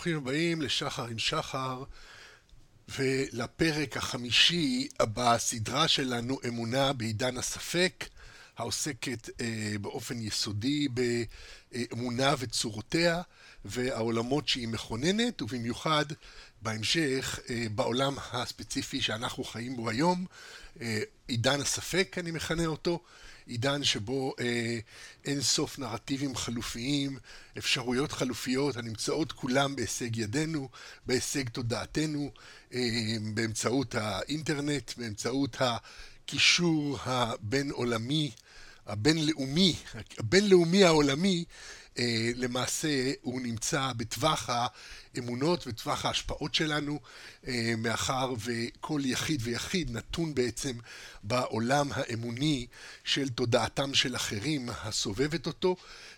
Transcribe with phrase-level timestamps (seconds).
[0.00, 1.84] ברוכים הבאים לשחר עם שחר
[2.88, 8.04] ולפרק החמישי בסדרה שלנו אמונה בעידן הספק
[8.56, 13.22] העוסקת אה, באופן יסודי באמונה וצורותיה
[13.64, 16.04] והעולמות שהיא מכוננת ובמיוחד
[16.62, 20.26] בהמשך אה, בעולם הספציפי שאנחנו חיים בו היום
[20.80, 23.02] אה, עידן הספק אני מכנה אותו
[23.46, 24.78] עידן שבו אה,
[25.24, 27.18] אין סוף נרטיבים חלופיים,
[27.58, 30.68] אפשרויות חלופיות הנמצאות כולם בהישג ידינו,
[31.06, 32.30] בהישג תודעתנו,
[32.74, 32.80] אה,
[33.34, 38.30] באמצעות האינטרנט, באמצעות הקישור הבין עולמי,
[38.86, 39.76] הבינלאומי,
[40.18, 41.44] הבינלאומי העולמי
[42.36, 44.50] למעשה הוא נמצא בטווח
[45.14, 47.00] האמונות וטווח ההשפעות שלנו,
[47.46, 50.72] אה, מאחר וכל יחיד ויחיד נתון בעצם
[51.22, 52.66] בעולם האמוני
[53.04, 55.76] של תודעתם של אחרים הסובבת אותו,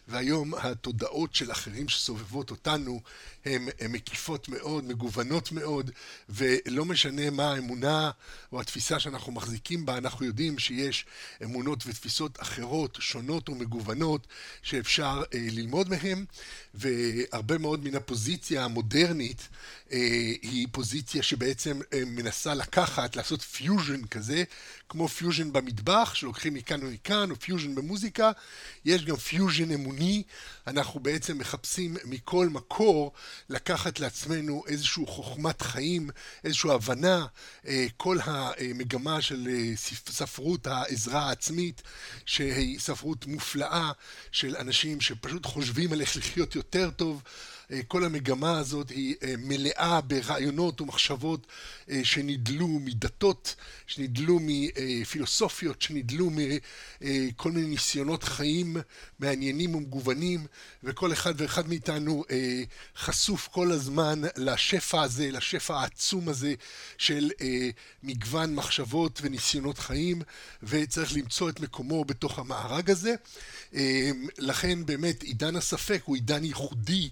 [0.09, 3.01] והיום התודעות של אחרים שסובבות אותנו
[3.45, 5.91] הן מקיפות מאוד, מגוונות מאוד,
[6.29, 8.11] ולא משנה מה האמונה
[8.53, 11.07] או התפיסה שאנחנו מחזיקים בה, אנחנו יודעים שיש
[11.45, 14.27] אמונות ותפיסות אחרות, שונות ומגוונות,
[14.63, 16.25] שאפשר אה, ללמוד מהן,
[16.75, 19.49] והרבה מאוד מן הפוזיציה המודרנית
[19.93, 19.99] אה,
[20.43, 24.45] היא פוזיציה שבעצם אה, מנסה לקחת, לעשות פיוז'ן כזה,
[24.89, 28.31] כמו פיוז'ן במטבח, שלוקחים מכאן ומכאן, או פיוז'ן במוזיקה,
[28.85, 30.23] יש גם פיוז'ן אמוני,
[30.67, 33.13] אנחנו בעצם מחפשים מכל מקור
[33.49, 36.11] לקחת לעצמנו איזושהי חוכמת חיים,
[36.45, 37.27] איזושהי הבנה,
[37.67, 39.49] אה, כל המגמה של
[40.11, 41.83] ספרות העזרה העצמית,
[42.27, 43.93] שהיא ספרות מופלאה
[44.33, 47.23] של אנשים שפשוט חושבים על איך לחיות יותר טוב.
[47.73, 51.47] אה, כל המגמה הזאת היא אה, מלאה ברעיונות ומחשבות
[51.91, 53.55] אה, שנדלו מדתות,
[53.87, 58.77] שנדלו מפילוסופיות, שנדלו מכל מיני ניסיונות חיים
[59.19, 60.47] מעניינים ומגוונים,
[60.85, 62.25] וכל אחד ואחד מאיתנו
[62.97, 66.55] חשוף כל הזמן לשפע הזה, לשפע העצום הזה
[66.99, 67.31] של
[68.03, 70.23] מגוון מחשבות וניסיונות חיים,
[70.63, 73.15] וצריך למצוא את מקומו בתוך המארג הזה.
[74.39, 77.09] לכן באמת עידן הספק הוא עידן ייחודי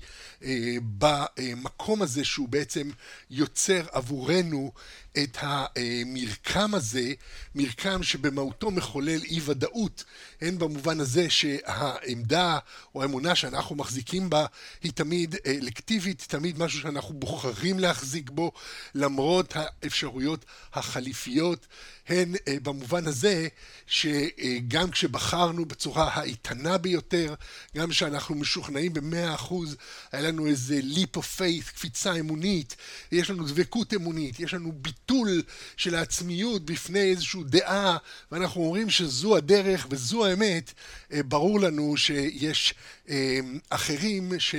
[0.98, 2.90] במקום הזה שהוא בעצם
[3.30, 4.72] יוצר עבורנו
[5.18, 7.12] את המרקם הזה,
[7.54, 10.04] מרקם שבמהותו מחולל אי ודאות,
[10.40, 12.58] הן במובן הזה שהעמדה
[12.94, 14.46] או האמונה שאנחנו מחזיקים בה
[14.82, 18.52] היא תמיד אלקטיבית, תמיד משהו שאנחנו בוחרים להחזיק בו
[18.94, 21.66] למרות האפשרויות החליפיות,
[22.10, 23.48] הן במובן הזה
[23.86, 27.34] שגם כשבחרנו בצורה האיתנה ביותר,
[27.76, 29.76] גם כשאנחנו משוכנעים במאה אחוז,
[30.12, 32.76] היה לנו איזה leap of faith, קפיצה אמונית,
[33.12, 35.42] יש לנו דבקות אמונית, יש לנו ביטול
[35.76, 37.96] של העצמיות בפני איזושהי דעה,
[38.32, 40.72] ואנחנו אומרים שזו הדרך וזו האמת,
[41.12, 42.74] אה, ברור לנו שיש
[43.08, 44.54] אה, אחרים ש...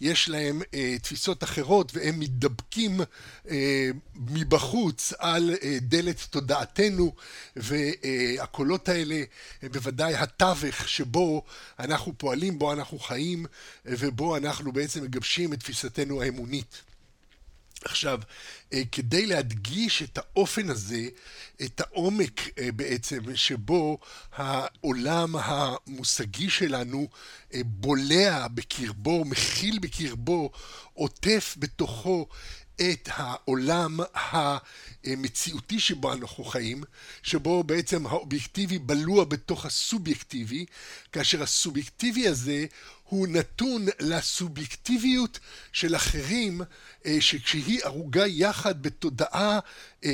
[0.00, 3.00] יש להם אה, תפיסות אחרות והם מתדבקים
[3.50, 7.14] אה, מבחוץ על אה, דלת תודעתנו
[7.56, 9.22] והקולות האלה
[9.62, 11.42] הם בוודאי התווך שבו
[11.78, 13.46] אנחנו פועלים, בו אנחנו חיים
[13.84, 16.89] ובו אנחנו בעצם מגבשים את תפיסתנו האמונית.
[17.84, 18.20] עכשיו,
[18.72, 21.08] אה, כדי להדגיש את האופן הזה,
[21.62, 23.98] את העומק אה, בעצם שבו
[24.32, 27.08] העולם המושגי שלנו
[27.54, 30.50] אה, בולע בקרבו, מכיל בקרבו,
[30.94, 32.28] עוטף בתוכו
[32.80, 36.82] את העולם המציאותי שבו אנחנו חיים,
[37.22, 40.64] שבו בעצם האובייקטיבי בלוע בתוך הסובייקטיבי,
[41.12, 42.66] כאשר הסובייקטיבי הזה
[43.10, 45.38] הוא נתון לסובייקטיביות
[45.72, 46.60] של אחרים
[47.20, 49.58] שכשהיא ערוגה יחד בתודעה,
[50.04, 50.10] אה,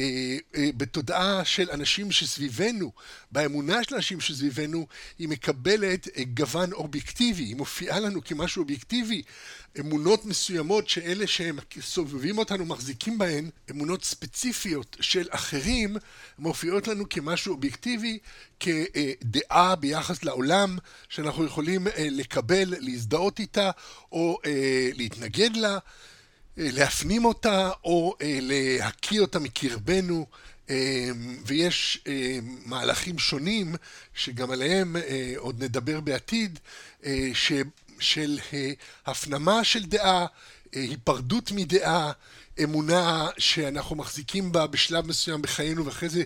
[0.56, 2.92] אה, בתודעה של אנשים שסביבנו,
[3.32, 4.86] באמונה של אנשים שסביבנו,
[5.18, 9.22] היא מקבלת גוון אובייקטיבי, היא מופיעה לנו כמשהו אובייקטיבי.
[9.80, 15.96] אמונות מסוימות שאלה שהם סובבים אותנו מחזיקים בהן, אמונות ספציפיות של אחרים,
[16.38, 18.18] מופיעות לנו כמשהו אובייקטיבי,
[18.60, 23.70] כדעה ביחס לעולם שאנחנו יכולים לקבל, להזדהות איתה
[24.12, 24.38] או
[24.94, 25.78] להתנגד לה.
[26.58, 30.26] אה, להפנים אותה או אה, להקיא אותה מקרבנו
[30.70, 31.08] אה,
[31.46, 32.04] ויש
[32.64, 33.74] מהלכים שונים
[34.14, 34.96] שגם עליהם
[35.36, 36.58] עוד נדבר בעתיד
[37.98, 38.38] של
[39.06, 40.26] הפנמה של דעה,
[40.72, 42.12] היפרדות מדעה
[42.62, 46.22] אמונה שאנחנו מחזיקים בה בשלב מסוים בחיינו ואחרי זה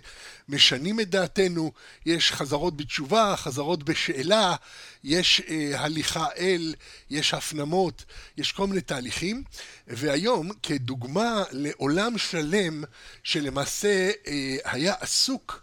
[0.49, 1.73] משנים את דעתנו,
[2.07, 4.57] יש חזרות בתשובה, חזרות בשאלה,
[5.05, 6.75] יש אה, הליכה אל,
[7.11, 8.05] יש הפנמות,
[8.37, 9.43] יש כל מיני תהליכים,
[9.87, 12.85] והיום כדוגמה לעולם שלם
[13.23, 15.63] שלמעשה אה, היה עסוק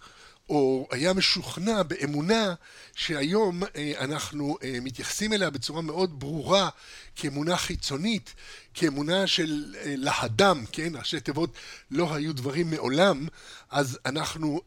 [0.50, 2.54] או היה משוכנע באמונה
[2.96, 6.70] שהיום אה, אנחנו אה, מתייחסים אליה בצורה מאוד ברורה
[7.16, 8.34] כאמונה חיצונית,
[8.74, 10.92] כאמונה של אה, להדם, כן?
[10.96, 11.56] ראשי תיבות
[11.92, 13.28] לא היו דברים מעולם,
[13.72, 14.62] אז אנחנו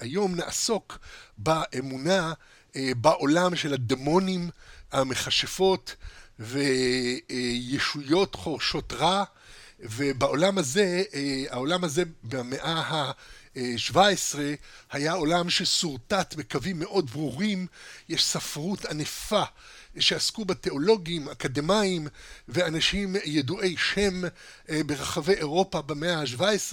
[0.00, 0.98] היום נעסוק
[1.38, 2.32] באמונה
[2.76, 4.50] בעולם של הדמונים,
[4.92, 5.96] המכשפות
[6.38, 9.24] וישויות חורשות רע,
[9.80, 11.02] ובעולם הזה,
[11.50, 13.12] העולם הזה במאה ה...
[13.76, 14.54] 17
[14.92, 17.66] היה עולם ששורטט בקווים מאוד ברורים,
[18.08, 19.42] יש ספרות ענפה
[19.98, 22.08] שעסקו בה תיאולוגים, אקדמאים
[22.48, 24.22] ואנשים ידועי שם
[24.70, 26.72] אה, ברחבי אירופה במאה ה-17,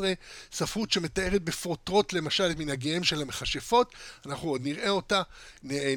[0.52, 3.94] ספרות שמתארת בפרוטרוט למשל את מנהגיהם של המכשפות,
[4.26, 5.22] אנחנו עוד נראה אותה,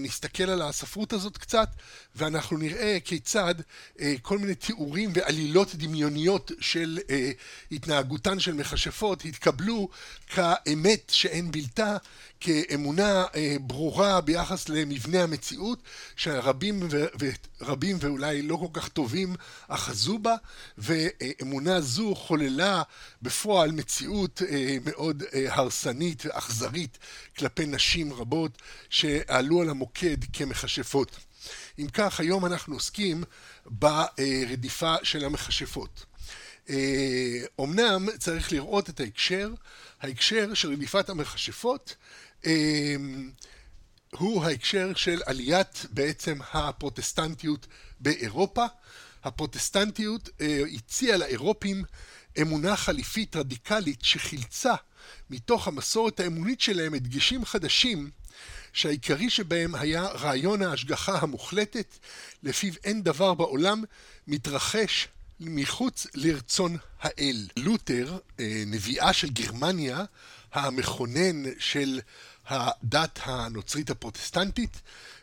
[0.00, 1.68] נסתכל על הספרות הזאת קצת,
[2.16, 3.54] ואנחנו נראה כיצד
[4.00, 7.30] אה, כל מיני תיאורים ועלילות דמיוניות של אה,
[7.72, 9.88] התנהגותן של מכשפות התקבלו
[10.26, 11.96] כאמת שאין בלתה,
[12.40, 15.82] כאמונה אה, ברורה ביחס למבנה המציאות,
[16.16, 16.88] שרבים
[17.60, 19.34] ורבים ואולי לא כל כך טובים
[19.68, 20.34] אחזו בה,
[20.78, 22.82] ואמונה זו חוללה
[23.22, 26.98] בפועל מציאות אה, מאוד אה, הרסנית ואכזרית
[27.38, 31.16] כלפי נשים רבות שעלו על המוקד כמכשפות.
[31.78, 33.24] אם כך, היום אנחנו עוסקים
[33.66, 36.04] ברדיפה של המכשפות.
[37.60, 39.52] אמנם צריך לראות את ההקשר,
[40.00, 41.96] ההקשר של רדיפת המכשפות
[44.16, 47.66] הוא ההקשר של עליית בעצם הפרוטסטנטיות
[48.00, 48.66] באירופה.
[49.24, 51.84] הפרוטסטנטיות אה, הציעה לאירופים
[52.40, 54.74] אמונה חליפית רדיקלית שחילצה
[55.30, 58.10] מתוך המסורת האמונית שלהם הדגשים חדשים
[58.72, 61.98] שהעיקרי שבהם היה רעיון ההשגחה המוחלטת
[62.42, 63.84] לפיו אין דבר בעולם
[64.26, 65.08] מתרחש
[65.40, 67.46] מחוץ לרצון האל.
[67.56, 70.04] לותר, אה, נביאה של גרמניה,
[70.52, 72.00] המכונן של
[72.46, 74.80] הדת הנוצרית הפרוטסטנטית,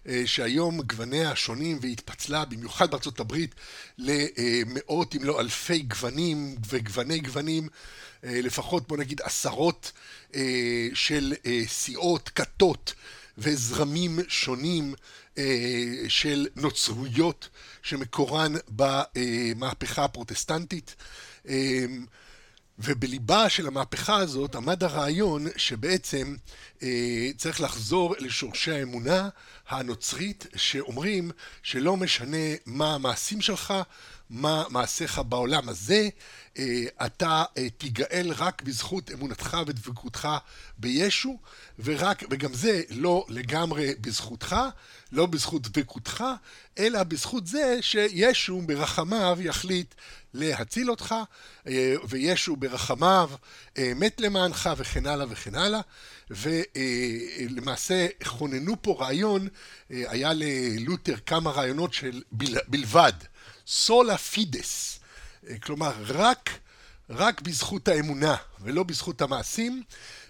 [0.07, 3.55] אה, שהיום גווניה שונים והתפצלה במיוחד בארצות הברית
[3.97, 7.67] למאות אם לא אלפי גוונים וגווני גוונים,
[8.23, 9.91] אה, לפחות בוא נגיד עשרות
[10.35, 11.33] אה, של
[11.67, 12.93] סיעות, כתות
[13.37, 14.93] וזרמים שונים
[16.07, 17.49] של נוצרויות
[17.83, 20.95] שמקורן במהפכה הפרוטסטנטית.
[22.79, 26.35] ובליבה של המהפכה הזאת עמד הרעיון שבעצם
[26.83, 29.29] אה, צריך לחזור לשורשי האמונה
[29.69, 31.31] הנוצרית שאומרים
[31.63, 33.73] שלא משנה מה המעשים שלך,
[34.29, 36.09] מה מעשיך בעולם הזה,
[36.57, 40.27] אה, אתה אה, תיגאל רק בזכות אמונתך ודבקותך
[40.77, 41.37] בישו,
[41.79, 44.55] ורק, וגם זה לא לגמרי בזכותך,
[45.11, 46.23] לא בזכות דבקותך,
[46.77, 49.95] אלא בזכות זה שישו ברחמיו יחליט
[50.37, 51.15] להציל אותך,
[51.67, 53.29] אה, וישו ברחמיו
[53.95, 55.81] מת למענך וכן הלאה וכן הלאה.
[56.29, 59.47] ולמעשה כוננו פה רעיון,
[59.89, 62.21] היה ללותר כמה רעיונות של
[62.67, 63.13] בלבד,
[63.67, 64.99] סולה פידס,
[65.63, 66.49] כלומר רק,
[67.09, 69.83] רק בזכות האמונה ולא בזכות המעשים,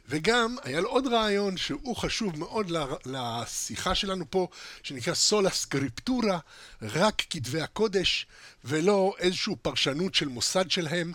[0.09, 2.71] וגם היה לו עוד רעיון שהוא חשוב מאוד
[3.05, 4.47] לשיחה שלנו פה,
[4.83, 6.39] שנקרא סולה סקריפטורה,
[6.81, 8.25] רק כתבי הקודש,
[8.63, 11.13] ולא איזושהי פרשנות של מוסד שלהם.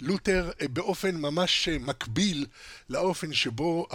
[0.00, 2.46] לותר אה, באופן ממש אה, מקביל
[2.88, 3.86] לאופן שבו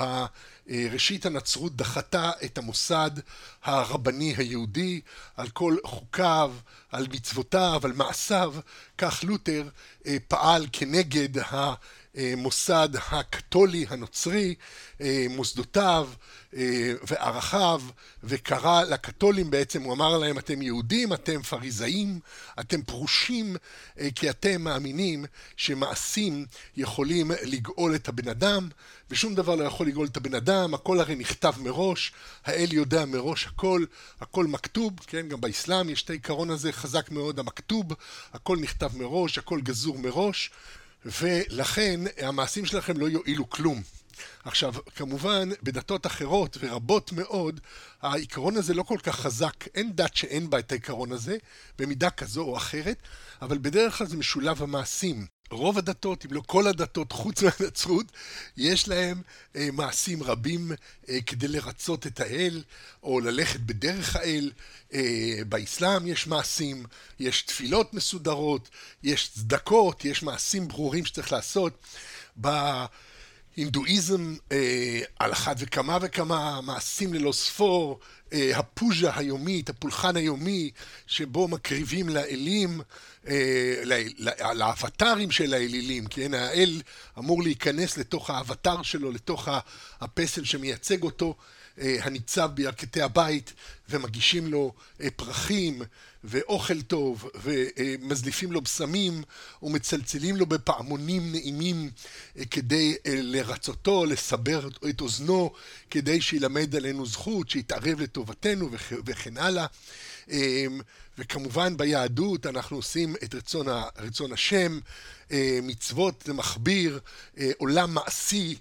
[0.91, 3.11] ראשית הנצרות דחתה את המוסד
[3.63, 5.01] הרבני היהודי
[5.37, 6.53] על כל חוקיו,
[6.91, 8.53] על מצוותיו, על מעשיו,
[8.97, 9.69] כך לותר
[10.05, 11.37] אה, פעל כנגד
[12.15, 14.55] המוסד הקתולי הנוצרי,
[15.29, 16.09] מוסדותיו
[17.07, 17.81] וערכיו,
[18.23, 22.19] וקרא לקתולים בעצם, הוא אמר להם, אתם יהודים, אתם פריזאים,
[22.59, 23.55] אתם פרושים,
[24.15, 25.25] כי אתם מאמינים
[25.57, 26.45] שמעשים
[26.77, 28.69] יכולים לגאול את הבן אדם,
[29.11, 32.11] ושום דבר לא יכול לגאול את הבן אדם, הכל הרי נכתב מראש,
[32.45, 33.85] האל יודע מראש הכל,
[34.21, 37.85] הכל מכתוב, כן, גם באסלאם יש את העיקרון הזה חזק מאוד, המכתוב,
[38.33, 40.51] הכל נכתב מראש, הכל גזור מראש,
[41.05, 43.81] ולכן המעשים שלכם לא יועילו כלום.
[44.43, 47.59] עכשיו, כמובן, בדתות אחרות ורבות מאוד,
[48.01, 49.67] העיקרון הזה לא כל כך חזק.
[49.75, 51.37] אין דת שאין בה את העיקרון הזה,
[51.77, 52.97] במידה כזו או אחרת,
[53.41, 55.27] אבל בדרך כלל זה משולב המעשים.
[55.51, 58.05] רוב הדתות, אם לא כל הדתות, חוץ מהנצרות,
[58.57, 59.21] יש להם
[59.55, 60.71] אה, מעשים רבים
[61.09, 62.63] אה, כדי לרצות את האל,
[63.03, 64.51] או ללכת בדרך האל.
[64.93, 66.85] אה, באסלאם יש מעשים,
[67.19, 68.69] יש תפילות מסודרות,
[69.03, 71.73] יש צדקות, יש מעשים ברורים שצריך לעשות.
[72.41, 72.47] ב...
[73.59, 77.99] הינדואיזם אה, על אחת וכמה וכמה מעשים ללא ספור,
[78.31, 80.71] הפוז'ה היומית, הפולחן היומי,
[81.07, 82.81] שבו מקריבים לאלים,
[83.27, 83.81] אה,
[84.53, 86.81] לאבטרים של האלילים, כן, האל
[87.17, 89.47] אמור להיכנס לתוך האבטר שלו, לתוך
[90.01, 91.35] הפסל שמייצג אותו.
[91.81, 93.53] אה, הניצב בירכתי הבית
[93.89, 95.81] ומגישים לו אה, פרחים
[96.23, 99.23] ואוכל טוב ומזליפים לו בשמים
[99.63, 101.89] ומצלצלים לו בפעמונים נעימים
[102.37, 105.51] אה, כדי לרצותו, לסבר את אוזנו,
[105.89, 108.69] כדי שילמד עלינו זכות, שיתערב לטובתנו
[109.05, 109.65] וכן הלאה.
[111.17, 114.79] וכמובן ביהדות אנחנו עושים את רצון, רצון השם,
[115.63, 116.99] מצוות זה מכביר,
[117.57, 118.57] עולם מעשי אה,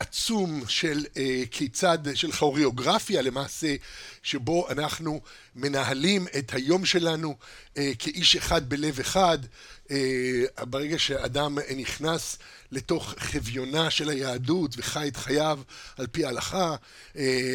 [0.00, 3.74] עצום של אה, כיצד, של כוריאוגרפיה למעשה,
[4.22, 5.20] שבו אנחנו
[5.56, 7.36] מנהלים את היום שלנו
[7.76, 9.38] אה, כאיש אחד בלב אחד.
[10.60, 12.38] ברגע שאדם נכנס
[12.72, 15.60] לתוך חביונה של היהדות וחי את חייו
[15.96, 16.76] על פי ההלכה,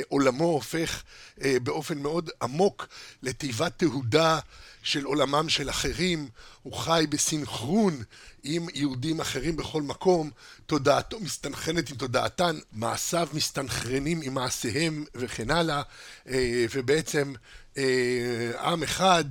[0.08, 1.04] עולמו הופך
[1.38, 2.88] באופן מאוד עמוק
[3.24, 4.40] לתיבת תהודה
[4.84, 6.30] של עולמם של אחרים,
[6.64, 8.04] הוא חי בסינכרון
[8.44, 10.30] עם יהודים אחרים בכל מקום,
[10.66, 15.82] תודעתו מסתנכרנת עם תודעתן, מעשיו מסתנכרנים עם מעשיהם וכן הלאה,
[16.28, 17.34] אה, ובעצם
[17.78, 19.24] אה, עם אחד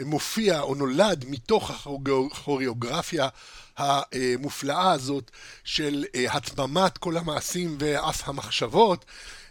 [0.00, 3.28] מופיע או נולד מתוך הכוריאוגרפיה
[3.76, 5.30] המופלאה הזאת
[5.64, 9.04] של אה, התממת כל המעשים ואף המחשבות.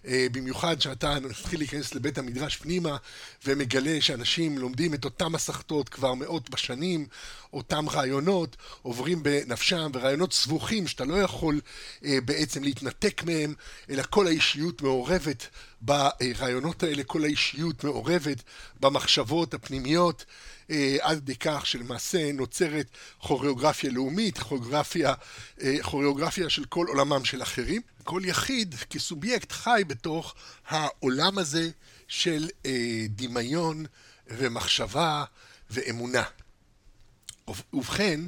[0.07, 2.97] אה, במיוחד שאתה מתחיל להיכנס לבית המדרש פנימה
[3.45, 7.07] ומגלה שאנשים לומדים את אותם מסכתות כבר מאות בשנים,
[7.53, 11.61] אותם רעיונות עוברים בנפשם ורעיונות סבוכים שאתה לא יכול
[12.05, 13.53] אה, בעצם להתנתק מהם,
[13.89, 15.47] אלא כל האישיות מעורבת
[15.81, 18.43] ברעיונות האלה, כל האישיות מעורבת
[18.79, 20.25] במחשבות הפנימיות.
[20.69, 25.13] אה, עד כדי כך שלמעשה נוצרת כוריאוגרפיה לאומית, כוריאוגרפיה,
[25.61, 27.81] אה, כוריאוגרפיה של כל עולמם של אחרים.
[28.03, 30.35] כל יחיד כסובייקט חי בתוך
[30.67, 31.69] העולם הזה
[32.07, 33.85] של אה, דמיון
[34.27, 35.23] ומחשבה
[35.69, 36.23] ואמונה.
[37.47, 38.19] ובכן,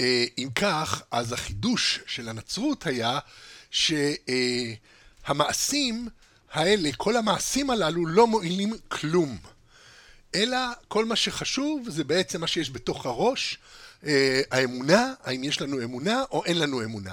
[0.00, 3.18] אם כך, אז החידוש של הנצרות היה
[5.20, 6.08] שהמעשים
[6.52, 9.38] האלה, כל המעשים הללו לא מועילים כלום.
[10.34, 10.58] אלא
[10.88, 13.58] כל מה שחשוב זה בעצם מה שיש בתוך הראש,
[14.06, 17.12] אה, האמונה, האם יש לנו אמונה או אין לנו אמונה.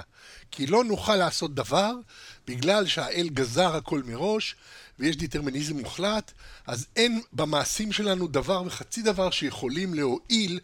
[0.50, 1.92] כי לא נוכל לעשות דבר
[2.46, 4.56] בגלל שהאל גזר הכל מראש
[4.98, 6.32] ויש דטרמיניזם מוחלט,
[6.66, 10.60] אז אין במעשים שלנו דבר וחצי דבר שיכולים להועיל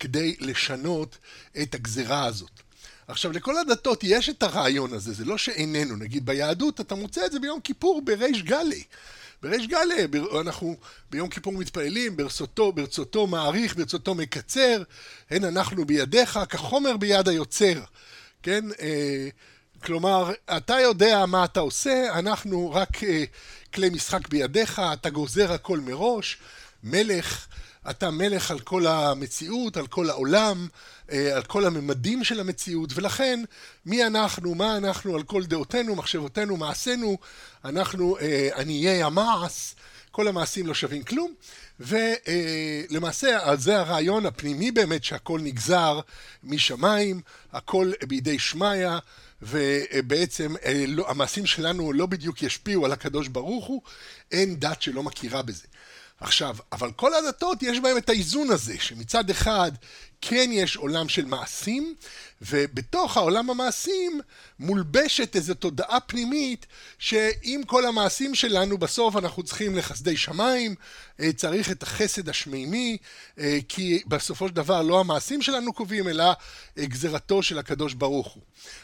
[0.00, 1.18] כדי לשנות
[1.62, 2.50] את הגזרה הזאת.
[3.08, 5.96] עכשיו, לכל הדתות יש את הרעיון הזה, זה לא שאיננו.
[5.96, 8.82] נגיד ביהדות אתה מוצא את זה ביום כיפור בריש גלי.
[9.42, 10.76] בריש גלי, אנחנו
[11.10, 14.82] ביום כיפור מתפללים, ברצותו, ברצותו מעריך, ברצותו מקצר,
[15.30, 17.80] הן אנחנו בידיך, כחומר ביד היוצר,
[18.42, 18.64] כן?
[18.80, 19.28] אה,
[19.84, 23.24] כלומר, אתה יודע מה אתה עושה, אנחנו רק אה,
[23.74, 26.38] כלי משחק בידיך, אתה גוזר הכל מראש,
[26.84, 27.46] מלך,
[27.90, 30.68] אתה מלך על כל המציאות, על כל העולם,
[31.12, 33.40] אה, על כל הממדים של המציאות, ולכן
[33.86, 37.18] מי אנחנו, מה אנחנו, על כל דעותינו, מחשבותינו, מעשינו,
[37.64, 39.74] אנחנו אה, עניי המעש,
[40.10, 41.34] כל המעשים לא שווים כלום,
[41.80, 46.00] ולמעשה אה, זה הרעיון הפנימי באמת שהכל נגזר
[46.42, 47.20] משמיים,
[47.52, 48.88] הכל בידי שמיא,
[49.42, 50.54] ובעצם
[50.88, 53.82] לא, המעשים שלנו לא בדיוק ישפיעו על הקדוש ברוך הוא,
[54.32, 55.66] אין דת שלא מכירה בזה.
[56.24, 59.72] עכשיו, אבל כל הדתות יש בהם את האיזון הזה, שמצד אחד
[60.28, 61.94] כן יש עולם של מעשים,
[62.42, 64.20] ובתוך העולם המעשים
[64.58, 66.66] מולבשת איזו תודעה פנימית
[66.98, 70.74] שעם כל המעשים שלנו בסוף אנחנו צריכים לחסדי שמיים,
[71.20, 72.96] אה, צריך את החסד השמימי,
[73.38, 76.24] אה, כי בסופו של דבר לא המעשים שלנו קובעים, אלא
[76.78, 78.42] אה, גזירתו של הקדוש ברוך הוא.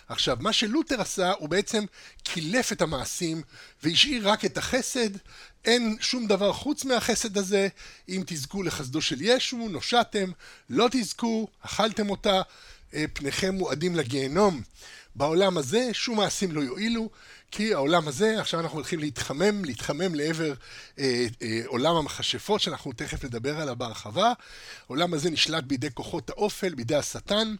[0.09, 1.85] עכשיו, מה שלותר עשה, הוא בעצם
[2.23, 3.43] קילף את המעשים
[3.83, 5.11] והשאיר רק את החסד,
[5.65, 7.69] אין שום דבר חוץ מהחסד הזה,
[8.09, 10.31] אם תזכו לחסדו של ישו, נושעתם,
[10.71, 11.30] לא תזכו,
[11.61, 12.43] אכלתם אותה,
[12.95, 14.63] אה, פניכם מועדים לגיהנום.
[15.15, 17.11] בעולם הזה שום מעשים לא יועילו,
[17.51, 20.53] כי העולם הזה, עכשיו אנחנו הולכים להתחמם, להתחמם לעבר
[20.99, 24.33] אה, אה, עולם המכשפות, שאנחנו תכף נדבר עליו בהרחבה.
[24.89, 27.55] העולם הזה נשלט בידי כוחות האופל, בידי השטן.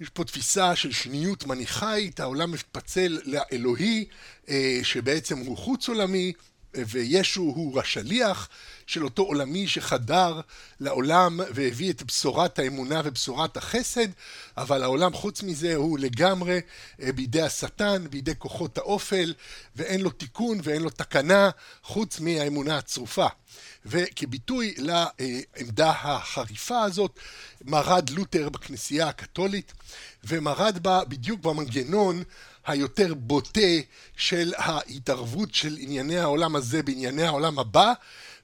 [0.00, 4.04] יש פה תפיסה של שניות מניחאית, העולם מתפצל לאלוהי,
[4.48, 6.32] אה, שבעצם הוא חוץ עולמי,
[6.86, 8.48] וישו הוא השליח,
[8.86, 10.40] של אותו עולמי שחדר
[10.80, 14.08] לעולם והביא את בשורת האמונה ובשורת החסד,
[14.56, 16.60] אבל העולם חוץ מזה הוא לגמרי
[17.02, 19.34] אה, בידי השטן, בידי כוחות האופל,
[19.76, 21.50] ואין לו תיקון ואין לו תקנה
[21.82, 23.26] חוץ מהאמונה הצרופה.
[23.86, 27.18] וכביטוי לעמדה החריפה הזאת,
[27.64, 29.72] מרד לותר בכנסייה הקתולית,
[30.24, 32.22] ומרד בה בדיוק במנגנון
[32.66, 33.60] היותר בוטה
[34.16, 37.92] של ההתערבות של ענייני העולם הזה בענייני העולם הבא,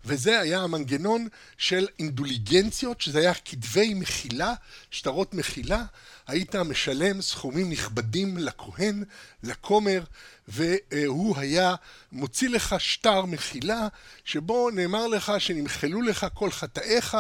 [0.04, 4.54] וזה היה המנגנון של אינדוליגנציות, שזה היה כתבי מחילה,
[4.90, 5.84] שטרות מחילה,
[6.26, 9.04] היית משלם סכומים נכבדים לכהן,
[9.42, 10.02] לכומר,
[10.48, 11.74] והוא היה
[12.12, 13.88] מוציא לך שטר מחילה,
[14.24, 17.16] שבו נאמר לך שנמחלו לך כל חטאיך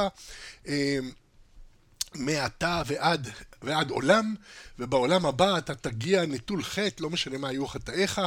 [0.68, 0.98] אה,
[2.14, 3.28] מעתה ועד,
[3.62, 4.34] ועד עולם,
[4.78, 8.20] ובעולם הבא אתה תגיע נטול חטא, לא משנה מה היו חטאיך,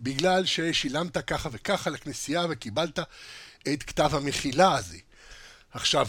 [0.00, 2.98] בגלל ששילמת ככה וככה לכנסייה וקיבלת
[3.72, 4.98] את כתב המחילה הזה.
[5.72, 6.08] עכשיו,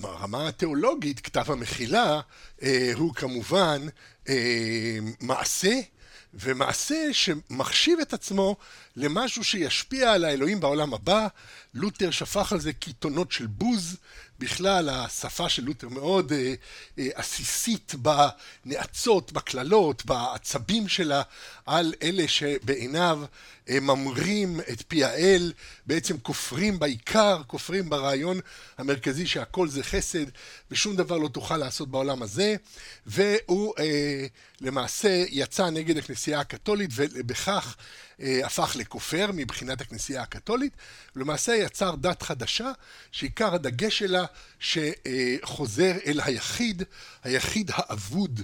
[0.00, 2.20] ברמה התיאולוגית, כתב המחילה
[2.62, 3.82] אה, הוא כמובן
[4.28, 5.80] אה, מעשה,
[6.34, 8.56] ומעשה שמחשיב את עצמו
[8.96, 11.26] למשהו שישפיע על האלוהים בעולם הבא.
[11.74, 13.96] לותר שפך על זה קיתונות של בוז,
[14.42, 16.54] בכלל השפה של לותר מאוד אה,
[16.98, 21.22] אה, עסיסית בנאצות, בקללות, בעצבים שלה,
[21.66, 23.20] על אלה שבעיניו
[23.70, 25.52] ממרים את פי האל,
[25.86, 28.40] בעצם כופרים בעיקר, כופרים ברעיון
[28.78, 30.26] המרכזי שהכל זה חסד
[30.70, 32.56] ושום דבר לא תוכל לעשות בעולם הזה,
[33.06, 34.26] והוא אה,
[34.60, 37.76] למעשה יצא נגד הכנסייה הקתולית ובכך
[38.20, 40.72] אה, הפך לכופר מבחינת הכנסייה הקתולית,
[41.16, 42.70] ולמעשה יצר דת חדשה
[43.12, 44.24] שעיקר הדגש שלה
[44.60, 46.82] שחוזר אל היחיד,
[47.24, 48.40] היחיד האבוד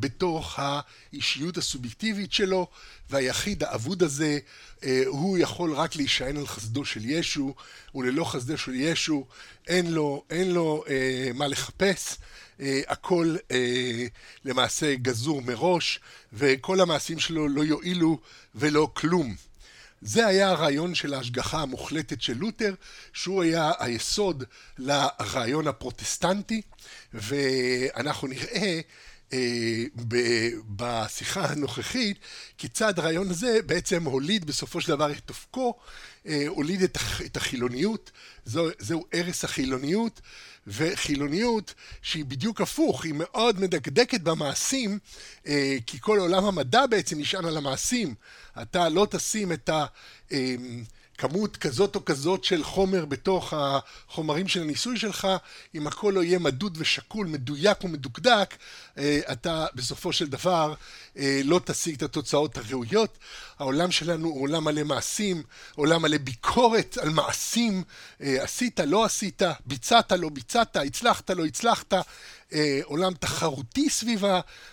[0.00, 2.66] בתוך האישיות הסובייקטיבית שלו,
[3.10, 4.38] והיחיד האבוד הזה,
[4.84, 7.54] אה, הוא יכול רק להישען על חסדו של ישו,
[7.94, 9.26] וללא חסדו של ישו
[9.66, 12.16] אין לו, אין לו אה, מה לחפש.
[12.60, 14.06] אה, הכל אה,
[14.44, 16.00] למעשה גזור מראש,
[16.32, 18.18] וכל המעשים שלו לא יועילו
[18.54, 19.34] ולא כלום.
[20.02, 22.74] זה היה הרעיון של ההשגחה המוחלטת של לותר,
[23.12, 24.44] שהוא היה היסוד
[24.78, 26.62] לרעיון הפרוטסטנטי,
[27.14, 28.80] ואנחנו נראה אה,
[30.76, 32.18] בשיחה הנוכחית
[32.58, 35.74] כיצד הרעיון הזה בעצם הוליד בסופו של דבר את אופקו,
[36.26, 36.82] אה, הוליד
[37.26, 38.10] את החילוניות,
[38.44, 40.20] זו, זהו ערש החילוניות,
[40.66, 44.98] וחילוניות שהיא בדיוק הפוך, היא מאוד מדקדקת במעשים,
[45.46, 48.14] אה, כי כל עולם המדע בעצם נשען על המעשים.
[48.62, 49.86] אתה לא תשים את ה...
[51.18, 55.28] כמות כזאת או כזאת של חומר בתוך החומרים של הניסוי שלך,
[55.74, 58.54] אם הכל לא יהיה מדוד ושקול, מדויק ומדוקדק,
[58.98, 60.74] אה, אתה בסופו של דבר
[61.18, 63.18] אה, לא תשיג את התוצאות הראויות.
[63.58, 65.42] העולם שלנו הוא עולם מלא מעשים,
[65.74, 67.82] עולם מלא ביקורת על מעשים,
[68.22, 71.94] אה, עשית, לא עשית, ביצעת, לא ביצעת, הצלחת, לא הצלחת,
[72.84, 74.24] עולם תחרותי סביב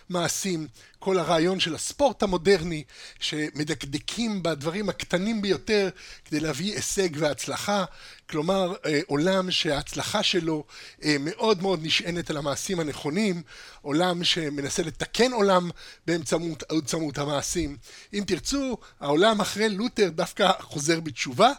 [0.10, 0.68] המעשים.
[1.06, 2.84] כל הרעיון של הספורט המודרני,
[3.20, 5.90] שמדקדקים בדברים הקטנים ביותר
[6.26, 7.86] כדי להביא הישג והצלחה,
[8.30, 10.64] כלומר אה, עולם שההצלחה שלו
[11.04, 13.42] אה, מאוד מאוד נשענת על המעשים הנכונים,
[13.82, 15.70] עולם שמנסה לתקן עולם
[16.08, 17.78] באמצעות המעשים.
[18.14, 21.52] אם תרצו, העולם אחרי לותר דווקא חוזר בתשובה.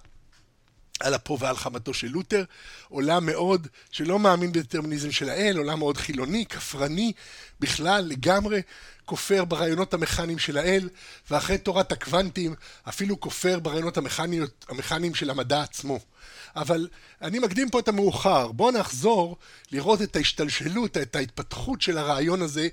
[1.00, 2.44] על אפו ועל חמתו של לותר,
[2.88, 7.12] עולם מאוד שלא מאמין בדטרמיניזם של האל, עולם מאוד חילוני, כפרני,
[7.61, 8.62] בכלל לגמרי
[9.04, 10.88] כופר ברעיונות המכניים של האל,
[11.30, 12.54] ואחרי תורת הקוונטים
[12.88, 13.98] אפילו כופר ברעיונות
[14.68, 16.00] המכניים של המדע עצמו.
[16.56, 16.88] אבל
[17.22, 19.37] אני מקדים פה את המאוחר, בואו נחזור
[19.72, 22.68] לראות את ההשתלשלות, את ההתפתחות של הרעיון הזה.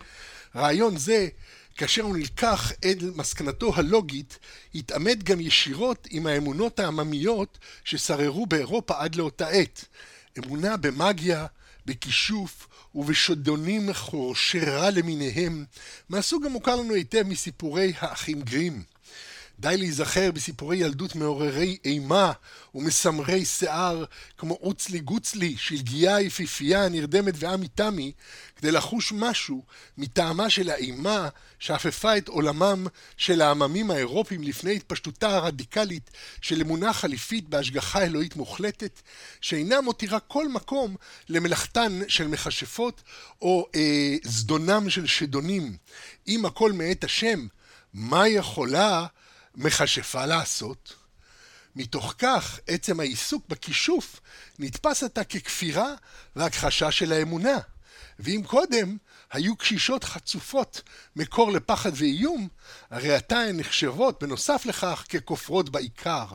[0.55, 1.27] רעיון זה
[1.75, 4.39] כאשר הוא נלקח אל מסקנתו הלוגית,
[4.75, 9.85] התעמת גם ישירות עם האמונות העממיות ששררו באירופה עד לאותה עת.
[10.37, 11.45] אמונה במאגיה,
[11.85, 15.65] בכישוף ובשודונים חורשי רע למיניהם,
[16.09, 18.83] מהסוג המוכר לנו היטב מסיפורי האחים גרים.
[19.59, 22.31] די להיזכר בסיפורי ילדות מעוררי אימה
[22.75, 24.03] ומסמרי שיער
[24.37, 28.11] כמו עוצלי גוצלי, שלגיה יפיפייה נרדמת ועמי תמי,
[28.55, 29.63] כדי לחוש משהו
[29.97, 32.87] מטעמה של האימה שאפפה את עולמם
[33.17, 36.11] של העממים האירופים לפני התפשטותה הרדיקלית
[36.41, 39.01] של אמונה חליפית בהשגחה אלוהית מוחלטת,
[39.41, 40.95] שאינה מותירה כל מקום
[41.29, 43.01] למלאכתן של מכשפות
[43.41, 45.77] או אה, זדונם של שדונים.
[46.27, 47.47] אם הכל מאת השם,
[47.93, 49.05] מה יכולה
[49.55, 50.95] מכשפה לעשות.
[51.75, 54.19] מתוך כך, עצם העיסוק בכישוף
[54.59, 55.93] נתפס עתה ככפירה
[56.35, 57.59] והכחשה של האמונה.
[58.19, 58.97] ואם קודם
[59.31, 60.81] היו קשישות חצופות
[61.15, 62.47] מקור לפחד ואיום,
[62.89, 66.25] הרי עתה הן נחשבות בנוסף לכך ככופרות בעיקר.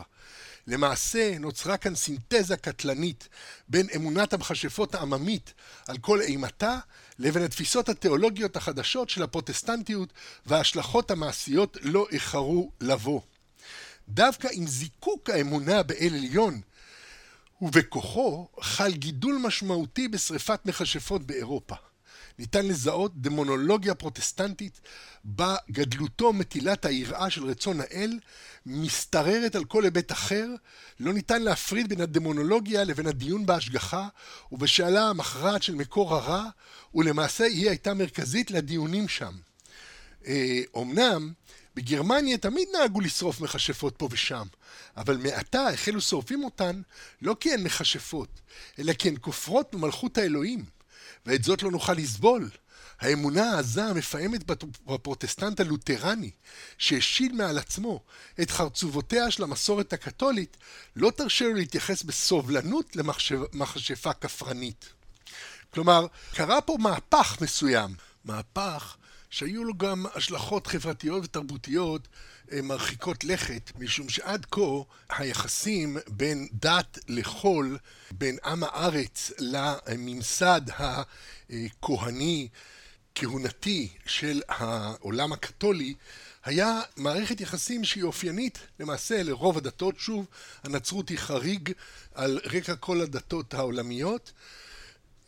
[0.66, 3.28] למעשה נוצרה כאן סינתזה קטלנית
[3.68, 5.54] בין אמונת המכשפות העממית
[5.88, 6.78] על כל אימתה
[7.18, 10.12] לבין התפיסות התיאולוגיות החדשות של הפרוטסטנטיות
[10.46, 13.20] וההשלכות המעשיות לא איחרו לבוא.
[14.08, 16.60] דווקא עם זיקוק האמונה באל עליון
[17.62, 21.74] ובכוחו חל גידול משמעותי בשריפת מכשפות באירופה.
[22.38, 24.80] ניתן לזהות דמונולוגיה פרוטסטנטית
[25.24, 28.18] בה גדלותו מטילת היראה של רצון האל
[28.66, 30.46] משתררת על כל היבט אחר,
[31.00, 34.08] לא ניתן להפריד בין הדמונולוגיה לבין הדיון בהשגחה
[34.52, 36.44] ובשאלה המכרעת של מקור הרע
[36.94, 39.32] ולמעשה היא הייתה מרכזית לדיונים שם.
[40.74, 41.32] אומנם
[41.74, 44.46] בגרמניה תמיד נהגו לשרוף מכשפות פה ושם,
[44.96, 46.80] אבל מעתה החלו שורפים אותן
[47.22, 48.40] לא כי הן מכשפות,
[48.78, 50.77] אלא כי הן כופרות במלכות האלוהים.
[51.28, 52.50] ואת זאת לא נוכל לסבול.
[53.00, 54.44] האמונה העזה המפעמת
[54.86, 56.30] בפרוטסטנט הלותרני,
[56.78, 58.02] שהשיל מעל עצמו
[58.40, 60.56] את חרצובותיה של המסורת הקתולית,
[60.96, 62.96] לא תרשה לו להתייחס בסובלנות
[63.52, 64.92] למכשפה כפרנית.
[65.70, 67.94] כלומר, קרה פה מהפך מסוים.
[68.24, 68.96] מהפך
[69.30, 72.08] שהיו לו גם השלכות חברתיות ותרבותיות
[72.62, 74.60] מרחיקות לכת, משום שעד כה
[75.08, 77.78] היחסים בין דת לחול,
[78.10, 80.60] בין עם הארץ לממסד
[81.50, 82.48] הכהני,
[83.14, 85.94] כהונתי של העולם הקתולי,
[86.44, 89.98] היה מערכת יחסים שהיא אופיינית למעשה לרוב הדתות.
[89.98, 90.26] שוב,
[90.64, 91.72] הנצרות היא חריג
[92.14, 94.32] על רקע כל הדתות העולמיות,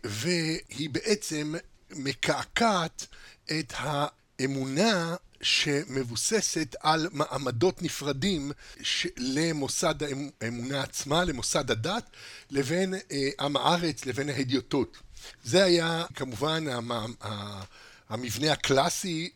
[0.05, 1.55] והיא בעצם
[1.91, 3.07] מקעקעת
[3.51, 8.53] את האמונה שמבוססת על מעמדות נפרדים
[9.17, 9.95] למוסד
[10.41, 12.11] האמונה עצמה, למוסד הדת,
[12.51, 12.95] לבין
[13.41, 14.97] עם הארץ, לבין ההדיוטות.
[15.45, 16.65] זה היה כמובן
[18.09, 19.31] המבנה הקלאסי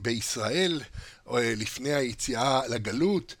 [0.00, 0.80] בישראל
[1.32, 3.34] לפני היציאה לגלות,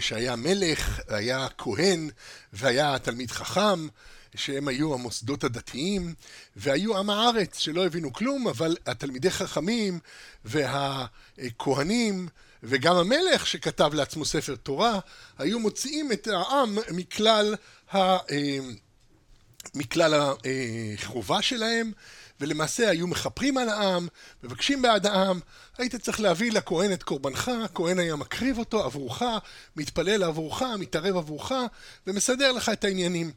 [0.00, 2.10] שהיה מלך, היה כהן
[2.52, 3.88] והיה תלמיד חכם.
[4.34, 6.14] שהם היו המוסדות הדתיים,
[6.56, 9.98] והיו עם הארץ שלא הבינו כלום, אבל התלמידי חכמים
[10.44, 12.28] והכהנים
[12.62, 14.98] וגם המלך שכתב לעצמו ספר תורה,
[15.38, 17.54] היו מוציאים את העם מכלל,
[17.92, 17.98] ה...
[17.98, 18.58] אה,
[19.74, 20.34] מכלל
[20.98, 21.92] החובה שלהם,
[22.40, 24.08] ולמעשה היו מכפרים על העם,
[24.42, 25.40] מבקשים בעד העם,
[25.78, 29.22] היית צריך להביא לכהן את קורבנך, הכהן היה מקריב אותו עבורך,
[29.76, 31.52] מתפלל עבורך, מתערב עבורך,
[32.06, 33.32] ומסדר לך את העניינים.